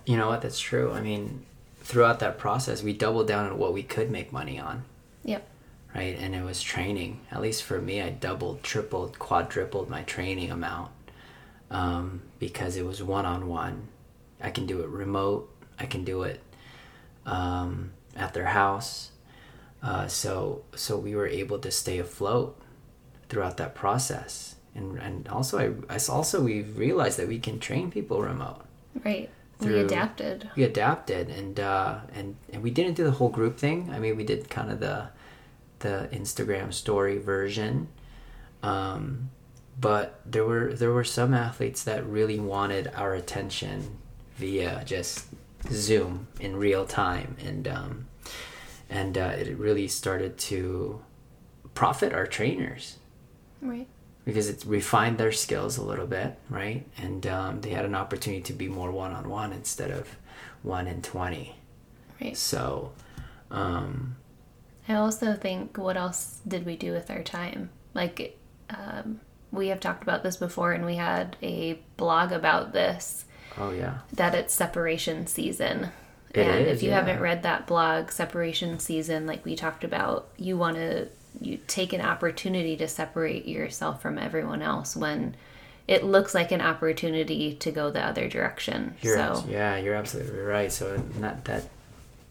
You 0.08 0.16
know 0.16 0.30
what? 0.30 0.42
That's 0.42 0.60
true. 0.60 0.94
I 0.94 1.02
mean, 1.02 1.46
throughout 1.82 2.20
that 2.20 2.38
process, 2.38 2.82
we 2.82 2.94
doubled 2.94 3.28
down 3.28 3.46
on 3.52 3.58
what 3.58 3.74
we 3.74 3.84
could 3.84 4.10
make 4.10 4.32
money 4.32 4.58
on. 4.58 4.86
Yep. 5.26 5.46
Right, 5.94 6.18
and 6.18 6.34
it 6.34 6.44
was 6.44 6.62
training. 6.62 7.20
At 7.30 7.42
least 7.42 7.64
for 7.64 7.82
me, 7.82 8.02
I 8.02 8.12
doubled, 8.12 8.64
tripled, 8.64 9.20
quadrupled 9.20 9.90
my 9.90 10.04
training 10.04 10.50
amount 10.50 10.92
um, 11.70 12.22
because 12.40 12.78
it 12.78 12.86
was 12.86 13.04
one 13.04 13.26
on 13.26 13.50
one. 13.50 13.90
I 14.40 14.50
can 14.50 14.66
do 14.66 14.80
it 14.80 14.88
remote. 14.88 15.54
I 15.78 15.86
can 15.88 16.06
do 16.06 16.24
it 16.24 16.42
um, 17.26 17.92
at 18.16 18.34
their 18.34 18.46
house. 18.46 19.12
Uh, 19.84 20.08
so 20.08 20.64
so 20.74 20.98
we 20.98 21.16
were 21.16 21.28
able 21.28 21.60
to 21.60 21.70
stay 21.70 22.00
afloat 22.00 22.58
throughout 23.28 23.58
that 23.58 23.76
process, 23.76 24.56
and 24.74 24.98
and 25.00 25.28
also 25.28 25.60
I, 25.60 25.96
I 25.96 26.00
also 26.10 26.42
we 26.42 26.62
realized 26.62 27.20
that 27.20 27.28
we 27.28 27.40
can 27.40 27.60
train 27.60 27.92
people 27.92 28.22
remote. 28.22 28.66
Right 29.04 29.30
through, 29.60 29.74
we 29.74 29.80
adapted. 29.80 30.50
We 30.56 30.64
adapted, 30.64 31.30
and 31.30 31.60
uh, 31.60 32.00
and 32.14 32.36
and 32.54 32.62
we 32.62 32.72
didn't 32.72 32.96
do 32.96 33.04
the 33.04 33.12
whole 33.12 33.30
group 33.30 33.58
thing. 33.58 33.90
I 33.92 34.00
mean, 34.00 34.16
we 34.16 34.24
did 34.24 34.50
kind 34.50 34.72
of 34.72 34.80
the 34.80 35.10
the 35.80 36.10
Instagram 36.12 36.74
story 36.74 37.18
version, 37.18 37.88
um, 38.62 39.30
but 39.80 40.22
there 40.26 40.46
were 40.46 40.74
there 40.74 40.92
were 40.92 41.04
some 41.04 41.34
athletes 41.34 41.84
that 41.84 42.06
really 42.06 42.40
wanted 42.40 42.92
our 42.96 43.14
attention 43.14 43.98
via 44.36 44.84
just 44.86 45.26
Zoom 45.72 46.28
in 46.40 46.56
real 46.56 46.86
time, 46.86 47.36
and 47.44 47.68
um, 47.68 48.08
and 48.90 49.18
uh, 49.18 49.34
it 49.38 49.58
really 49.58 49.88
started 49.88 50.38
to 50.38 51.02
profit 51.74 52.14
our 52.14 52.28
trainers. 52.28 52.98
Right 53.62 53.88
because 54.28 54.50
it 54.50 54.66
refined 54.66 55.18
their 55.18 55.32
skills 55.32 55.78
a 55.78 55.82
little 55.82 56.06
bit, 56.06 56.38
right? 56.50 56.86
And 56.98 57.26
um, 57.26 57.62
they 57.62 57.70
had 57.70 57.86
an 57.86 57.96
opportunity 57.96 58.42
to 58.44 58.54
be 58.54 58.68
more 58.68 58.92
one 58.92 59.14
on 59.14 59.30
one 59.30 59.54
instead 59.54 59.90
of 59.90 60.18
one 60.64 60.86
in 60.86 61.02
20. 61.02 61.56
Right. 62.22 62.36
So, 62.36 62.92
um, 63.50 64.18
I 64.90 64.96
also 64.96 65.34
think 65.34 65.78
what 65.78 65.96
else 65.96 66.42
did 66.46 66.66
we 66.66 66.76
do 66.76 66.92
with 66.92 67.10
our 67.10 67.24
time? 67.24 67.70
Like, 67.94 68.38
um, 68.70 69.22
we 69.54 69.70
have 69.70 69.80
talked 69.80 70.04
about 70.04 70.24
this 70.24 70.36
before, 70.36 70.74
and 70.74 70.86
we 70.86 70.98
had 70.98 71.38
a 71.42 71.80
blog 71.96 72.34
about 72.34 72.74
this. 72.74 73.24
Oh, 73.58 73.72
yeah. 73.72 74.00
That 74.12 74.36
it's 74.36 74.54
separation 74.54 75.26
season. 75.28 75.92
It 76.32 76.46
and 76.46 76.68
is, 76.68 76.78
if 76.78 76.84
you 76.84 76.90
yeah. 76.90 76.96
haven't 76.96 77.22
read 77.22 77.44
that 77.44 77.66
blog, 77.66 78.12
Separation 78.12 78.78
Season, 78.80 79.26
like 79.26 79.46
we 79.46 79.56
talked 79.56 79.86
about, 79.86 80.28
you 80.36 80.58
want 80.58 80.76
to 80.76 81.08
you 81.42 81.60
take 81.68 81.94
an 81.94 82.02
opportunity 82.02 82.76
to 82.78 82.88
separate 82.88 83.48
yourself 83.48 84.02
from 84.02 84.18
everyone 84.18 84.62
else 84.62 84.96
when 84.96 85.36
it 85.88 86.04
looks 86.04 86.36
like 86.36 86.52
an 86.52 86.62
opportunity 86.62 87.54
to 87.56 87.72
go 87.72 87.90
the 87.90 88.04
other 88.04 88.28
direction. 88.28 88.96
You're 89.02 89.16
so 89.16 89.46
yeah, 89.50 89.78
you're 89.78 89.96
absolutely 89.96 90.40
right. 90.40 90.72
So 90.72 91.02
not 91.20 91.46
that 91.46 91.64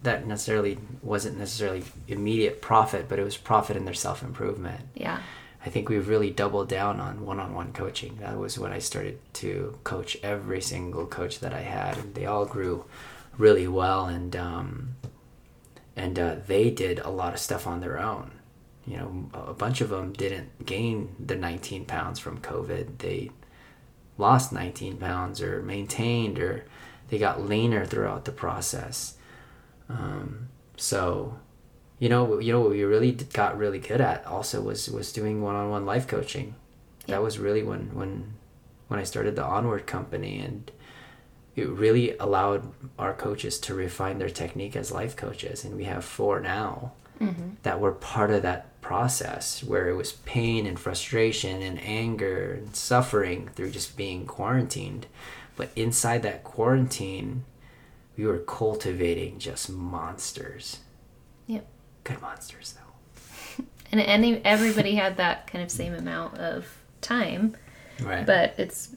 that 0.02 0.26
necessarily 0.26 0.78
wasn't 1.02 1.38
necessarily 1.38 1.82
immediate 2.06 2.60
profit, 2.60 3.08
but 3.08 3.18
it 3.18 3.24
was 3.24 3.36
profit 3.36 3.76
in 3.76 3.84
their 3.84 3.94
self 3.94 4.22
improvement. 4.22 4.80
Yeah. 4.94 5.20
I 5.64 5.68
think 5.68 5.88
we've 5.88 6.08
really 6.08 6.30
doubled 6.30 6.68
down 6.68 7.00
on 7.00 7.24
one 7.24 7.40
on 7.40 7.54
one 7.54 7.72
coaching. 7.72 8.18
That 8.20 8.38
was 8.38 8.58
when 8.58 8.72
I 8.72 8.78
started 8.78 9.18
to 9.34 9.78
coach 9.84 10.16
every 10.22 10.60
single 10.60 11.06
coach 11.06 11.40
that 11.40 11.52
I 11.52 11.62
had, 11.62 11.98
and 11.98 12.14
they 12.14 12.26
all 12.26 12.44
grew 12.44 12.84
really 13.36 13.66
well, 13.66 14.06
and 14.06 14.36
um, 14.36 14.96
and 15.96 16.18
uh, 16.18 16.36
they 16.46 16.70
did 16.70 17.00
a 17.00 17.10
lot 17.10 17.32
of 17.32 17.40
stuff 17.40 17.66
on 17.66 17.80
their 17.80 17.98
own 17.98 18.30
you 18.86 18.96
know, 18.96 19.28
a 19.34 19.52
bunch 19.52 19.80
of 19.80 19.88
them 19.88 20.12
didn't 20.12 20.64
gain 20.64 21.14
the 21.18 21.34
19 21.34 21.86
pounds 21.86 22.18
from 22.20 22.40
COVID. 22.40 22.98
They 22.98 23.30
lost 24.16 24.52
19 24.52 24.96
pounds 24.96 25.42
or 25.42 25.60
maintained 25.62 26.38
or 26.38 26.64
they 27.08 27.18
got 27.18 27.42
leaner 27.42 27.84
throughout 27.84 28.24
the 28.24 28.32
process. 28.32 29.16
Um, 29.88 30.48
so, 30.76 31.38
you 31.98 32.08
know, 32.08 32.38
you 32.38 32.52
know 32.52 32.60
what 32.60 32.70
we 32.70 32.84
really 32.84 33.12
got 33.12 33.58
really 33.58 33.78
good 33.78 34.00
at 34.00 34.26
also 34.26 34.60
was 34.60 34.88
was 34.88 35.12
doing 35.12 35.42
one-on-one 35.42 35.86
life 35.86 36.06
coaching. 36.06 36.54
That 37.06 37.22
was 37.22 37.38
really 37.38 37.62
when 37.62 37.94
when 37.94 38.34
when 38.88 39.00
I 39.00 39.04
started 39.04 39.36
the 39.36 39.44
Onward 39.44 39.86
company 39.86 40.38
and 40.38 40.70
it 41.56 41.68
really 41.68 42.16
allowed 42.18 42.72
our 42.98 43.14
coaches 43.14 43.58
to 43.60 43.74
refine 43.74 44.18
their 44.18 44.28
technique 44.28 44.76
as 44.76 44.92
life 44.92 45.16
coaches 45.16 45.64
and 45.64 45.74
we 45.76 45.84
have 45.84 46.04
four 46.04 46.38
now 46.38 46.92
mm-hmm. 47.20 47.50
that 47.62 47.80
were 47.80 47.92
part 47.92 48.30
of 48.30 48.42
that 48.42 48.75
process 48.90 49.64
where 49.64 49.88
it 49.88 49.94
was 49.96 50.12
pain 50.12 50.64
and 50.64 50.78
frustration 50.78 51.60
and 51.60 51.76
anger 51.82 52.52
and 52.52 52.76
suffering 52.76 53.48
through 53.54 53.70
just 53.72 53.96
being 53.96 54.24
quarantined. 54.26 55.06
But 55.56 55.70
inside 55.74 56.22
that 56.22 56.44
quarantine, 56.44 57.42
we 58.16 58.24
were 58.26 58.38
cultivating 58.38 59.40
just 59.40 59.68
monsters. 59.68 60.78
Yep. 61.48 61.66
Good 62.04 62.22
monsters, 62.22 62.74
though. 62.74 63.64
And 63.92 64.00
any 64.00 64.44
everybody 64.44 64.94
had 64.96 65.16
that 65.18 65.46
kind 65.46 65.62
of 65.64 65.70
same 65.70 65.94
amount 65.94 66.38
of 66.38 66.66
time, 67.00 67.56
Right. 68.00 68.26
but 68.26 68.54
it's 68.58 68.90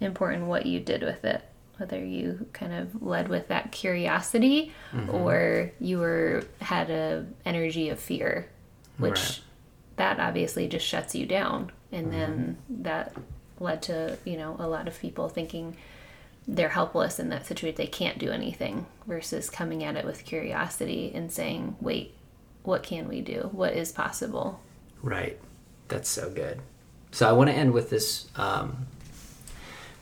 important 0.00 0.46
what 0.46 0.64
you 0.66 0.80
did 0.80 1.02
with 1.02 1.24
it. 1.24 1.42
Whether 1.78 2.02
you 2.04 2.46
kind 2.52 2.72
of 2.72 3.02
led 3.02 3.28
with 3.28 3.48
that 3.48 3.72
curiosity 3.72 4.72
Mm-hmm. 4.92 5.14
or 5.14 5.70
you 5.80 5.98
were 5.98 6.44
had 6.60 6.88
a 6.90 7.26
energy 7.44 7.88
of 7.90 7.98
fear, 7.98 8.48
which 8.98 9.18
Right. 9.18 9.40
that 9.96 10.20
obviously 10.20 10.68
just 10.68 10.86
shuts 10.86 11.14
you 11.14 11.26
down. 11.26 11.72
And 11.92 12.12
then 12.12 12.56
Mm-hmm. 12.70 12.82
that 12.82 13.12
led 13.60 13.82
to, 13.82 14.18
you 14.24 14.36
know, 14.36 14.56
a 14.58 14.66
lot 14.66 14.88
of 14.88 14.98
people 14.98 15.28
thinking 15.28 15.76
they're 16.46 16.68
helpless 16.70 17.18
in 17.18 17.28
that 17.30 17.46
situation. 17.46 17.76
They 17.76 17.86
can't 17.86 18.18
do 18.18 18.30
anything 18.30 18.86
versus 19.06 19.48
coming 19.48 19.82
at 19.84 19.96
it 19.96 20.04
with 20.04 20.24
curiosity 20.24 21.12
and 21.14 21.30
saying, 21.32 21.76
wait, 21.80 22.14
what 22.64 22.82
can 22.82 23.08
we 23.08 23.20
do? 23.20 23.48
What 23.52 23.72
is 23.74 23.92
possible? 23.92 24.60
Right. 25.02 25.38
That's 25.88 26.08
so 26.08 26.30
good. 26.30 26.60
So 27.12 27.28
I 27.28 27.32
want 27.32 27.48
to 27.50 27.54
end 27.56 27.72
with 27.72 27.90
this 27.90 28.26
um, 28.36 28.86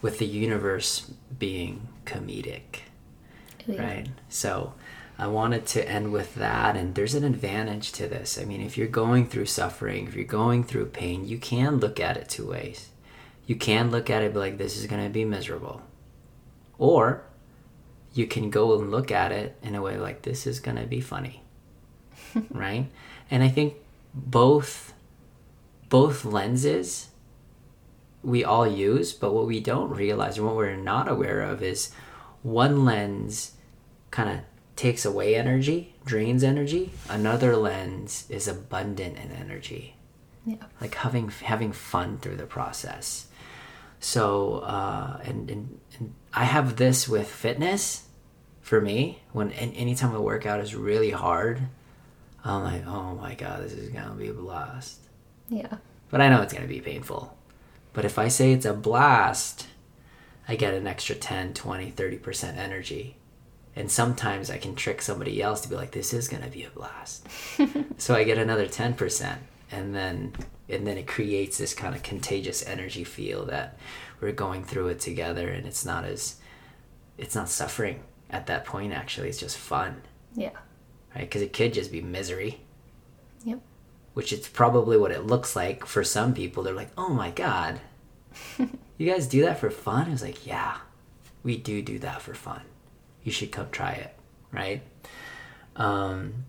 with 0.00 0.18
the 0.18 0.26
universe 0.26 1.11
being 1.38 1.87
comedic. 2.07 2.81
Right. 3.68 4.07
So 4.28 4.74
I 5.22 5.28
wanted 5.28 5.66
to 5.66 5.88
end 5.88 6.11
with 6.11 6.35
that. 6.35 6.76
And 6.76 6.96
there's 6.96 7.14
an 7.14 7.22
advantage 7.22 7.92
to 7.92 8.08
this. 8.08 8.40
I 8.40 8.44
mean, 8.44 8.61
if 8.61 8.76
you're 8.76 8.88
going 8.88 9.28
through 9.28 9.46
suffering, 9.46 10.08
if 10.08 10.16
you're 10.16 10.24
going 10.24 10.64
through 10.64 10.87
pain, 10.87 11.28
you 11.28 11.38
can 11.38 11.76
look 11.76 12.00
at 12.00 12.16
it 12.16 12.28
two 12.28 12.50
ways. 12.50 12.88
You 13.46 13.54
can 13.54 13.92
look 13.92 14.11
at 14.11 14.22
it 14.22 14.35
like, 14.35 14.58
this 14.58 14.76
is 14.76 14.88
going 14.88 15.04
to 15.04 15.11
be 15.11 15.24
miserable. 15.24 15.80
Or 16.76 17.22
you 18.12 18.26
can 18.26 18.50
go 18.50 18.76
and 18.80 18.90
look 18.90 19.12
at 19.12 19.30
it 19.30 19.56
in 19.62 19.76
a 19.76 19.80
way 19.80 19.96
like, 19.96 20.22
this 20.22 20.44
is 20.44 20.58
going 20.58 20.76
to 20.76 20.87
be 20.87 21.00
funny. 21.00 21.44
right? 22.50 22.90
And 23.30 23.44
I 23.44 23.48
think 23.48 23.74
both 24.12 24.92
both 25.88 26.24
lenses 26.24 27.11
we 28.24 28.42
all 28.42 28.66
use, 28.66 29.12
but 29.12 29.32
what 29.32 29.46
we 29.46 29.61
don't 29.61 29.90
realize 29.90 30.38
or 30.38 30.46
what 30.46 30.56
we're 30.56 30.74
not 30.74 31.06
aware 31.06 31.42
of 31.42 31.62
is 31.62 31.92
one 32.42 32.85
lens 32.85 33.52
kind 34.11 34.28
of 34.28 34.38
takes 34.83 35.05
away 35.05 35.37
energy, 35.37 35.95
drains 36.05 36.42
energy. 36.42 36.90
Another 37.09 37.57
lens 37.57 38.25
is 38.29 38.49
abundant 38.49 39.16
in 39.16 39.31
energy, 39.31 39.95
Yeah. 40.45 40.57
like 40.81 40.97
having 40.97 41.29
having 41.29 41.71
fun 41.73 42.18
through 42.18 42.37
the 42.37 42.47
process. 42.47 43.29
So, 44.01 44.57
uh, 44.77 45.21
and, 45.25 45.49
and 45.49 45.79
and 45.99 46.14
I 46.35 46.45
have 46.45 46.77
this 46.77 47.09
with 47.09 47.29
fitness. 47.29 48.07
For 48.61 48.81
me, 48.81 49.23
when 49.33 49.51
an- 49.53 49.73
anytime 49.75 50.14
a 50.14 50.21
workout 50.21 50.59
is 50.61 50.75
really 50.75 51.11
hard, 51.11 51.61
I'm 52.45 52.62
like, 52.64 52.85
oh 52.87 53.14
my 53.14 53.35
god, 53.35 53.62
this 53.62 53.73
is 53.73 53.88
gonna 53.90 54.14
be 54.14 54.29
a 54.29 54.33
blast 54.33 54.99
Yeah. 55.49 55.77
but 56.11 56.21
I 56.21 56.29
know 56.29 56.42
it's 56.42 56.55
to 56.55 56.66
be 56.66 56.81
painful. 56.81 57.37
But 57.92 58.05
if 58.05 58.18
I 58.18 58.29
say 58.29 58.53
it's 58.53 58.66
a 58.66 58.73
blast, 58.75 59.66
I 60.49 60.57
get 60.57 60.75
an 60.75 60.87
extra 60.88 61.14
10, 61.14 61.55
20, 61.55 61.92
30% 61.92 62.57
energy. 62.57 63.16
And 63.74 63.90
sometimes 63.90 64.50
I 64.50 64.58
can 64.58 64.74
trick 64.74 65.00
somebody 65.00 65.40
else 65.42 65.62
to 65.62 65.68
be 65.68 65.76
like, 65.76 65.92
this 65.92 66.12
is 66.12 66.28
going 66.28 66.42
to 66.42 66.50
be 66.50 66.64
a 66.64 66.70
blast. 66.70 67.26
so 67.98 68.14
I 68.14 68.24
get 68.24 68.37
another 68.38 68.66
10%. 68.66 69.37
And 69.70 69.94
then, 69.94 70.35
and 70.68 70.87
then 70.87 70.98
it 70.98 71.06
creates 71.06 71.56
this 71.56 71.72
kind 71.72 71.94
of 71.94 72.02
contagious 72.02 72.66
energy 72.66 73.04
feel 73.04 73.46
that 73.46 73.78
we're 74.20 74.32
going 74.32 74.64
through 74.64 74.88
it 74.88 75.00
together 75.00 75.48
and 75.48 75.66
it's 75.66 75.85
not 75.87 76.04
as, 76.04 76.37
it's 77.16 77.35
not 77.35 77.48
suffering 77.48 78.02
at 78.28 78.46
that 78.48 78.66
point, 78.66 78.92
actually. 78.92 79.28
It's 79.30 79.38
just 79.40 79.56
fun, 79.56 80.02
Yeah. 80.37 80.50
right? 81.14 81.22
Because 81.22 81.40
it 81.42 81.52
could 81.54 81.72
just 81.72 81.90
be 81.90 82.02
misery 82.02 82.61
Yep. 83.44 83.61
which 84.14 84.32
it's 84.35 84.48
probably 84.48 84.96
what 84.98 85.11
it 85.11 85.26
looks 85.26 85.56
like 85.56 85.87
for 85.87 86.04
some 86.04 86.35
people. 86.35 86.62
They're 86.62 86.74
like, 86.74 86.90
"Oh 86.98 87.08
my 87.08 87.30
god, 87.30 87.80
you 88.98 89.11
guys 89.11 89.26
do 89.26 89.42
that 89.42 89.58
for 89.58 89.70
fun?" 89.70 90.06
I 90.08 90.11
was 90.11 90.22
like, 90.22 90.46
"Yeah, 90.46 90.76
we 91.42 91.56
do 91.56 91.82
do 91.82 91.98
that 92.00 92.22
for 92.22 92.35
fun. 92.35 92.61
You 93.22 93.32
should 93.32 93.52
come 93.52 93.68
try 93.70 93.92
it." 93.92 94.14
Right? 94.52 94.82
Um, 95.76 96.44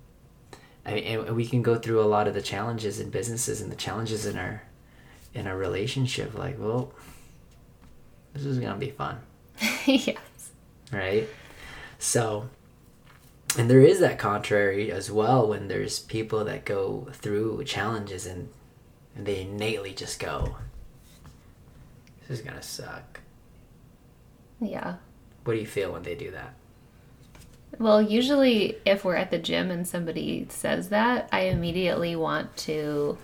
I 0.86 0.94
mean, 0.96 1.04
and 1.06 1.36
we 1.36 1.46
can 1.46 1.62
go 1.62 1.76
through 1.76 2.02
a 2.02 2.06
lot 2.06 2.28
of 2.28 2.34
the 2.34 2.42
challenges 2.42 3.00
in 3.00 3.10
businesses 3.10 3.62
and 3.62 3.72
the 3.72 3.76
challenges 3.76 4.26
in 4.26 4.38
our 4.38 4.64
in 5.34 5.48
our 5.48 5.58
relationship. 5.58 6.38
Like, 6.38 6.58
well, 6.60 6.94
this 8.34 8.46
is 8.46 8.60
gonna 8.60 8.78
be 8.78 8.90
fun 8.92 9.20
yes. 9.86 10.18
right? 10.92 11.28
So, 12.00 12.50
and 13.58 13.70
there 13.70 13.82
is 13.82 14.00
that 14.00 14.20
contrary 14.20 14.92
as 14.92 15.12
well 15.12 15.48
when 15.48 15.68
there's 15.68 16.00
people 16.00 16.44
that 16.46 16.66
go 16.66 17.08
through 17.14 17.64
challenges 17.66 18.26
and, 18.26 18.50
and 19.16 19.26
they 19.26 19.42
innately 19.42 19.94
just 19.94 20.20
go, 20.20 20.58
this 22.28 22.40
is 22.40 22.46
gonna 22.46 22.64
suck. 22.64 23.22
Yeah. 24.60 24.96
What 25.44 25.54
do 25.54 25.60
you 25.60 25.68
feel 25.68 25.92
when 25.92 26.04
they 26.04 26.16
do 26.16 26.32
that? 26.32 26.56
Well, 27.80 28.02
usually 28.02 28.78
if 28.86 29.04
we're 29.04 29.16
at 29.16 29.32
the 29.32 29.40
gym 29.40 29.72
and 29.72 29.88
somebody 29.88 30.46
says 30.50 30.90
that, 30.90 31.28
I 31.32 31.42
immediately 31.42 32.16
want 32.16 32.56
to 32.58 33.18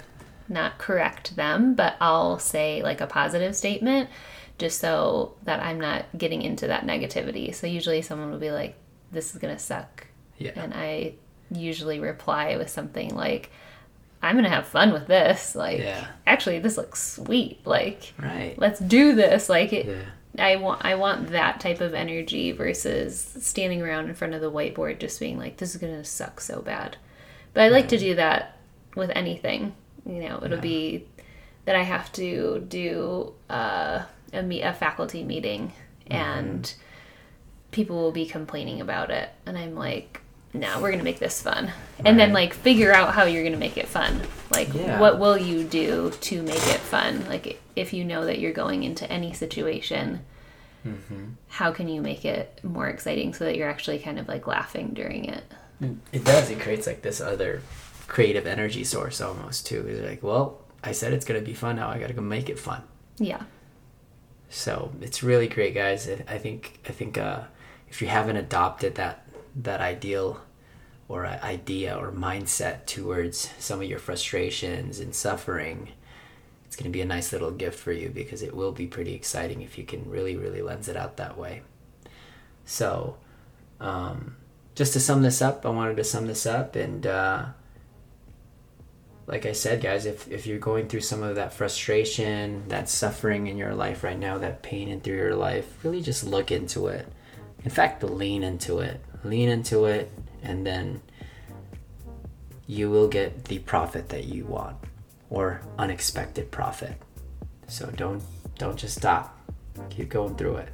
not 0.47 0.77
correct 0.79 1.35
them, 1.35 1.75
but 1.75 1.95
I'll 2.01 2.39
say 2.39 2.81
like 2.81 3.01
a 3.01 3.07
positive 3.07 3.55
statement 3.55 4.09
just 4.57 4.79
so 4.79 5.35
that 5.43 5.62
I'm 5.62 5.79
not 5.79 6.05
getting 6.17 6.41
into 6.41 6.67
that 6.67 6.85
negativity. 6.85 7.53
So 7.53 7.67
usually 7.67 8.01
someone 8.01 8.31
will 8.31 8.39
be 8.39 8.51
like, 8.51 8.75
this 9.12 9.33
is 9.33 9.39
going 9.39 9.55
to 9.55 9.62
suck. 9.62 10.07
Yeah. 10.38 10.51
And 10.55 10.73
I 10.73 11.13
usually 11.51 11.99
reply 11.99 12.57
with 12.57 12.69
something 12.69 13.15
like, 13.15 13.51
I'm 14.21 14.35
going 14.35 14.43
to 14.43 14.49
have 14.49 14.67
fun 14.67 14.91
with 14.91 15.07
this. 15.07 15.55
Like, 15.55 15.79
Yeah. 15.79 16.05
actually, 16.27 16.59
this 16.59 16.75
looks 16.77 17.01
sweet. 17.13 17.65
Like, 17.65 18.13
Right. 18.19 18.55
let's 18.57 18.79
do 18.79 19.15
this. 19.15 19.47
Like, 19.47 19.71
it, 19.71 19.85
Yeah. 19.85 20.01
I 20.39 20.56
want 20.56 20.84
I 20.86 20.95
want 20.95 21.30
that 21.30 21.60
type 21.60 21.82
of 21.82 21.93
energy 21.93 22.52
versus 22.52 23.19
standing 23.41 23.82
around 23.82 24.08
in 24.10 24.15
front 24.15 24.34
of 24.34 24.41
the 24.41 24.52
whiteboard 24.52 24.99
just 24.99 25.19
being 25.19 25.38
like 25.38 25.58
this 25.58 25.75
is 25.75 25.82
going 25.82 25.95
to 25.95 26.04
suck 26.04 26.39
so 26.41 26.62
bad. 26.62 26.97
But 27.54 27.63
I 27.63 27.67
like 27.69 27.88
to 27.89 27.97
do 27.97 28.15
that 28.15 28.58
with 28.95 29.12
anything. 29.15 29.75
You 30.06 30.21
know, 30.21 30.38
it'll 30.43 30.58
Yeah. 30.58 30.62
be 30.62 31.08
that 31.65 31.75
I 31.75 31.84
have 31.84 32.12
to 32.13 32.65
do 32.67 33.34
uh, 33.49 34.04
a 34.34 34.41
meet 34.43 34.62
a 34.63 34.73
faculty 34.73 35.23
meeting 35.23 35.73
and 36.08 36.73
people 37.71 37.97
will 37.97 38.12
be 38.12 38.25
complaining 38.25 38.82
about 38.82 39.12
it 39.12 39.30
and 39.45 39.56
I'm 39.58 39.75
like 39.75 40.18
no, 40.53 40.81
we're 40.81 40.91
gonna 40.91 41.03
make 41.03 41.19
this 41.19 41.41
fun, 41.41 41.71
and 42.03 42.19
then 42.19 42.33
like 42.33 42.53
figure 42.53 42.91
out 42.93 43.13
how 43.13 43.23
you're 43.23 43.43
gonna 43.43 43.57
make 43.57 43.77
it 43.77 43.88
fun. 43.88 44.21
Like, 44.51 44.73
Yeah. 44.73 44.99
what 44.99 45.19
will 45.19 45.38
you 45.38 45.63
do 45.63 46.12
to 46.21 46.41
make 46.41 46.55
it 46.67 46.79
fun? 46.79 47.25
Like, 47.29 47.62
if 47.75 47.93
you 47.93 48.03
know 48.03 48.25
that 48.25 48.39
you're 48.39 48.51
going 48.53 48.83
into 48.83 49.09
any 49.12 49.31
situation, 49.33 50.21
how 51.49 51.71
can 51.71 51.88
you 51.88 52.01
make 52.01 52.25
it 52.25 52.59
more 52.63 52.88
exciting 52.88 53.33
so 53.33 53.45
that 53.45 53.55
you're 53.57 53.69
actually 53.69 53.99
kind 53.99 54.17
of 54.17 54.27
like 54.27 54.47
laughing 54.47 54.91
during 54.93 55.25
it? 55.25 55.43
It 56.12 56.23
does. 56.25 56.49
It 56.49 56.59
creates 56.59 56.88
like 56.88 57.01
this 57.03 57.21
other 57.21 57.62
creative 58.07 58.47
energy 58.47 58.83
source 58.83 59.21
almost 59.21 59.67
too. 59.67 59.85
It's 59.88 60.01
like, 60.07 60.23
well, 60.23 60.62
I 60.83 60.93
said 60.93 61.13
it's 61.13 61.25
gonna 61.25 61.41
be 61.41 61.53
fun. 61.53 61.75
Now 61.75 61.89
I 61.89 61.99
gotta 61.99 62.13
go 62.13 62.21
make 62.21 62.49
it 62.49 62.57
fun. 62.59 62.81
Yeah, 63.17 63.43
So 64.49 64.91
it's 65.01 65.21
really 65.21 65.47
great, 65.47 65.75
guys. 65.75 66.09
I 66.27 66.38
think 66.38 66.79
I 66.88 66.91
think 66.91 67.17
uh, 67.17 67.41
if 67.89 68.01
you 68.01 68.07
haven't 68.07 68.38
adopted 68.38 68.95
that 68.95 69.25
that 69.55 69.81
ideal 69.81 70.41
or 71.07 71.25
idea 71.25 71.95
or 71.95 72.12
mindset 72.12 72.85
towards 72.85 73.51
some 73.57 73.81
of 73.81 73.88
your 73.88 73.99
frustrations 73.99 74.99
and 74.99 75.13
suffering, 75.13 75.89
it's 76.65 76.75
going 76.75 76.89
to 76.89 76.95
be 76.95 77.01
a 77.01 77.05
nice 77.05 77.33
little 77.33 77.51
gift 77.51 77.79
for 77.79 77.91
you 77.91 78.09
because 78.09 78.43
it 78.43 78.55
will 78.55 78.71
be 78.71 78.85
pretty 78.85 79.13
exciting 79.13 79.62
if 79.62 79.77
you 79.77 79.83
can 79.83 80.07
really 80.09 80.35
really 80.35 80.62
lens 80.62 80.88
it 80.88 80.95
out 80.95 81.17
that 81.17 81.38
way. 81.38 81.63
So, 82.65 83.17
um, 83.79 84.35
just 84.75 84.93
to 84.93 84.99
sum 84.99 85.23
this 85.23 85.41
up, 85.41 85.65
I 85.65 85.69
wanted 85.69 85.97
to 85.97 86.03
sum 86.03 86.27
this 86.27 86.45
up 86.45 86.75
and. 86.75 87.05
Uh, 87.05 87.45
like 89.29 89.45
I 89.45 89.51
said, 89.51 89.79
guys, 89.79 90.07
if, 90.07 90.27
if 90.27 90.47
you're 90.47 90.57
going 90.57 90.88
through 90.88 91.01
some 91.01 91.21
of 91.21 91.35
that 91.35 91.53
frustration, 91.53 92.67
that 92.69 92.89
suffering 92.89 93.45
in 93.45 93.59
your 93.59 93.75
life 93.75 94.03
right 94.03 94.17
now, 94.17 94.39
that 94.39 94.63
pain 94.63 94.89
in 94.89 95.01
through 95.01 95.17
your 95.17 95.35
life, 95.35 95.67
really 95.83 96.01
just 96.01 96.23
look 96.23 96.49
into 96.51 96.88
it. 96.88 97.07
In 97.63 97.69
fact, 97.69 98.01
lean 98.01 98.41
into 98.41 98.79
it. 98.79 98.99
Lean 99.23 99.49
into 99.49 99.86
it, 99.86 100.12
and 100.43 100.65
then 100.65 101.01
you 102.67 102.89
will 102.89 103.08
get 103.08 103.45
the 103.45 103.60
profit 103.60 104.10
that 104.10 104.25
you 104.25 104.45
want 104.45 104.77
or 105.29 105.62
unexpected 105.77 106.51
profit. 106.51 106.93
So 107.67 107.88
don't 107.95 108.21
don't 108.58 108.77
just 108.77 108.97
stop. 108.97 109.38
Keep 109.89 110.10
going 110.10 110.36
through 110.36 110.58
it. 110.58 110.69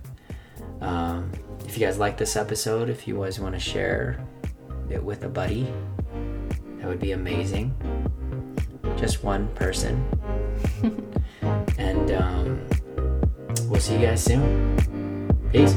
Um, 0.81 1.31
if 1.65 1.77
you 1.77 1.85
guys 1.85 1.97
like 1.97 2.17
this 2.17 2.35
episode, 2.35 2.89
if 2.89 3.07
you 3.07 3.21
guys 3.21 3.39
want 3.39 3.53
to 3.53 3.59
share 3.59 4.23
it 4.89 5.03
with 5.03 5.23
a 5.23 5.29
buddy, 5.29 5.71
that 6.77 6.87
would 6.87 6.99
be 6.99 7.11
amazing 7.11 7.73
just 8.97 9.23
one 9.23 9.47
person. 9.49 10.03
and 11.77 12.11
um, 12.11 12.67
we'll 13.69 13.79
see 13.79 13.93
you 13.93 14.07
guys 14.07 14.23
soon. 14.23 15.39
Peace. 15.51 15.75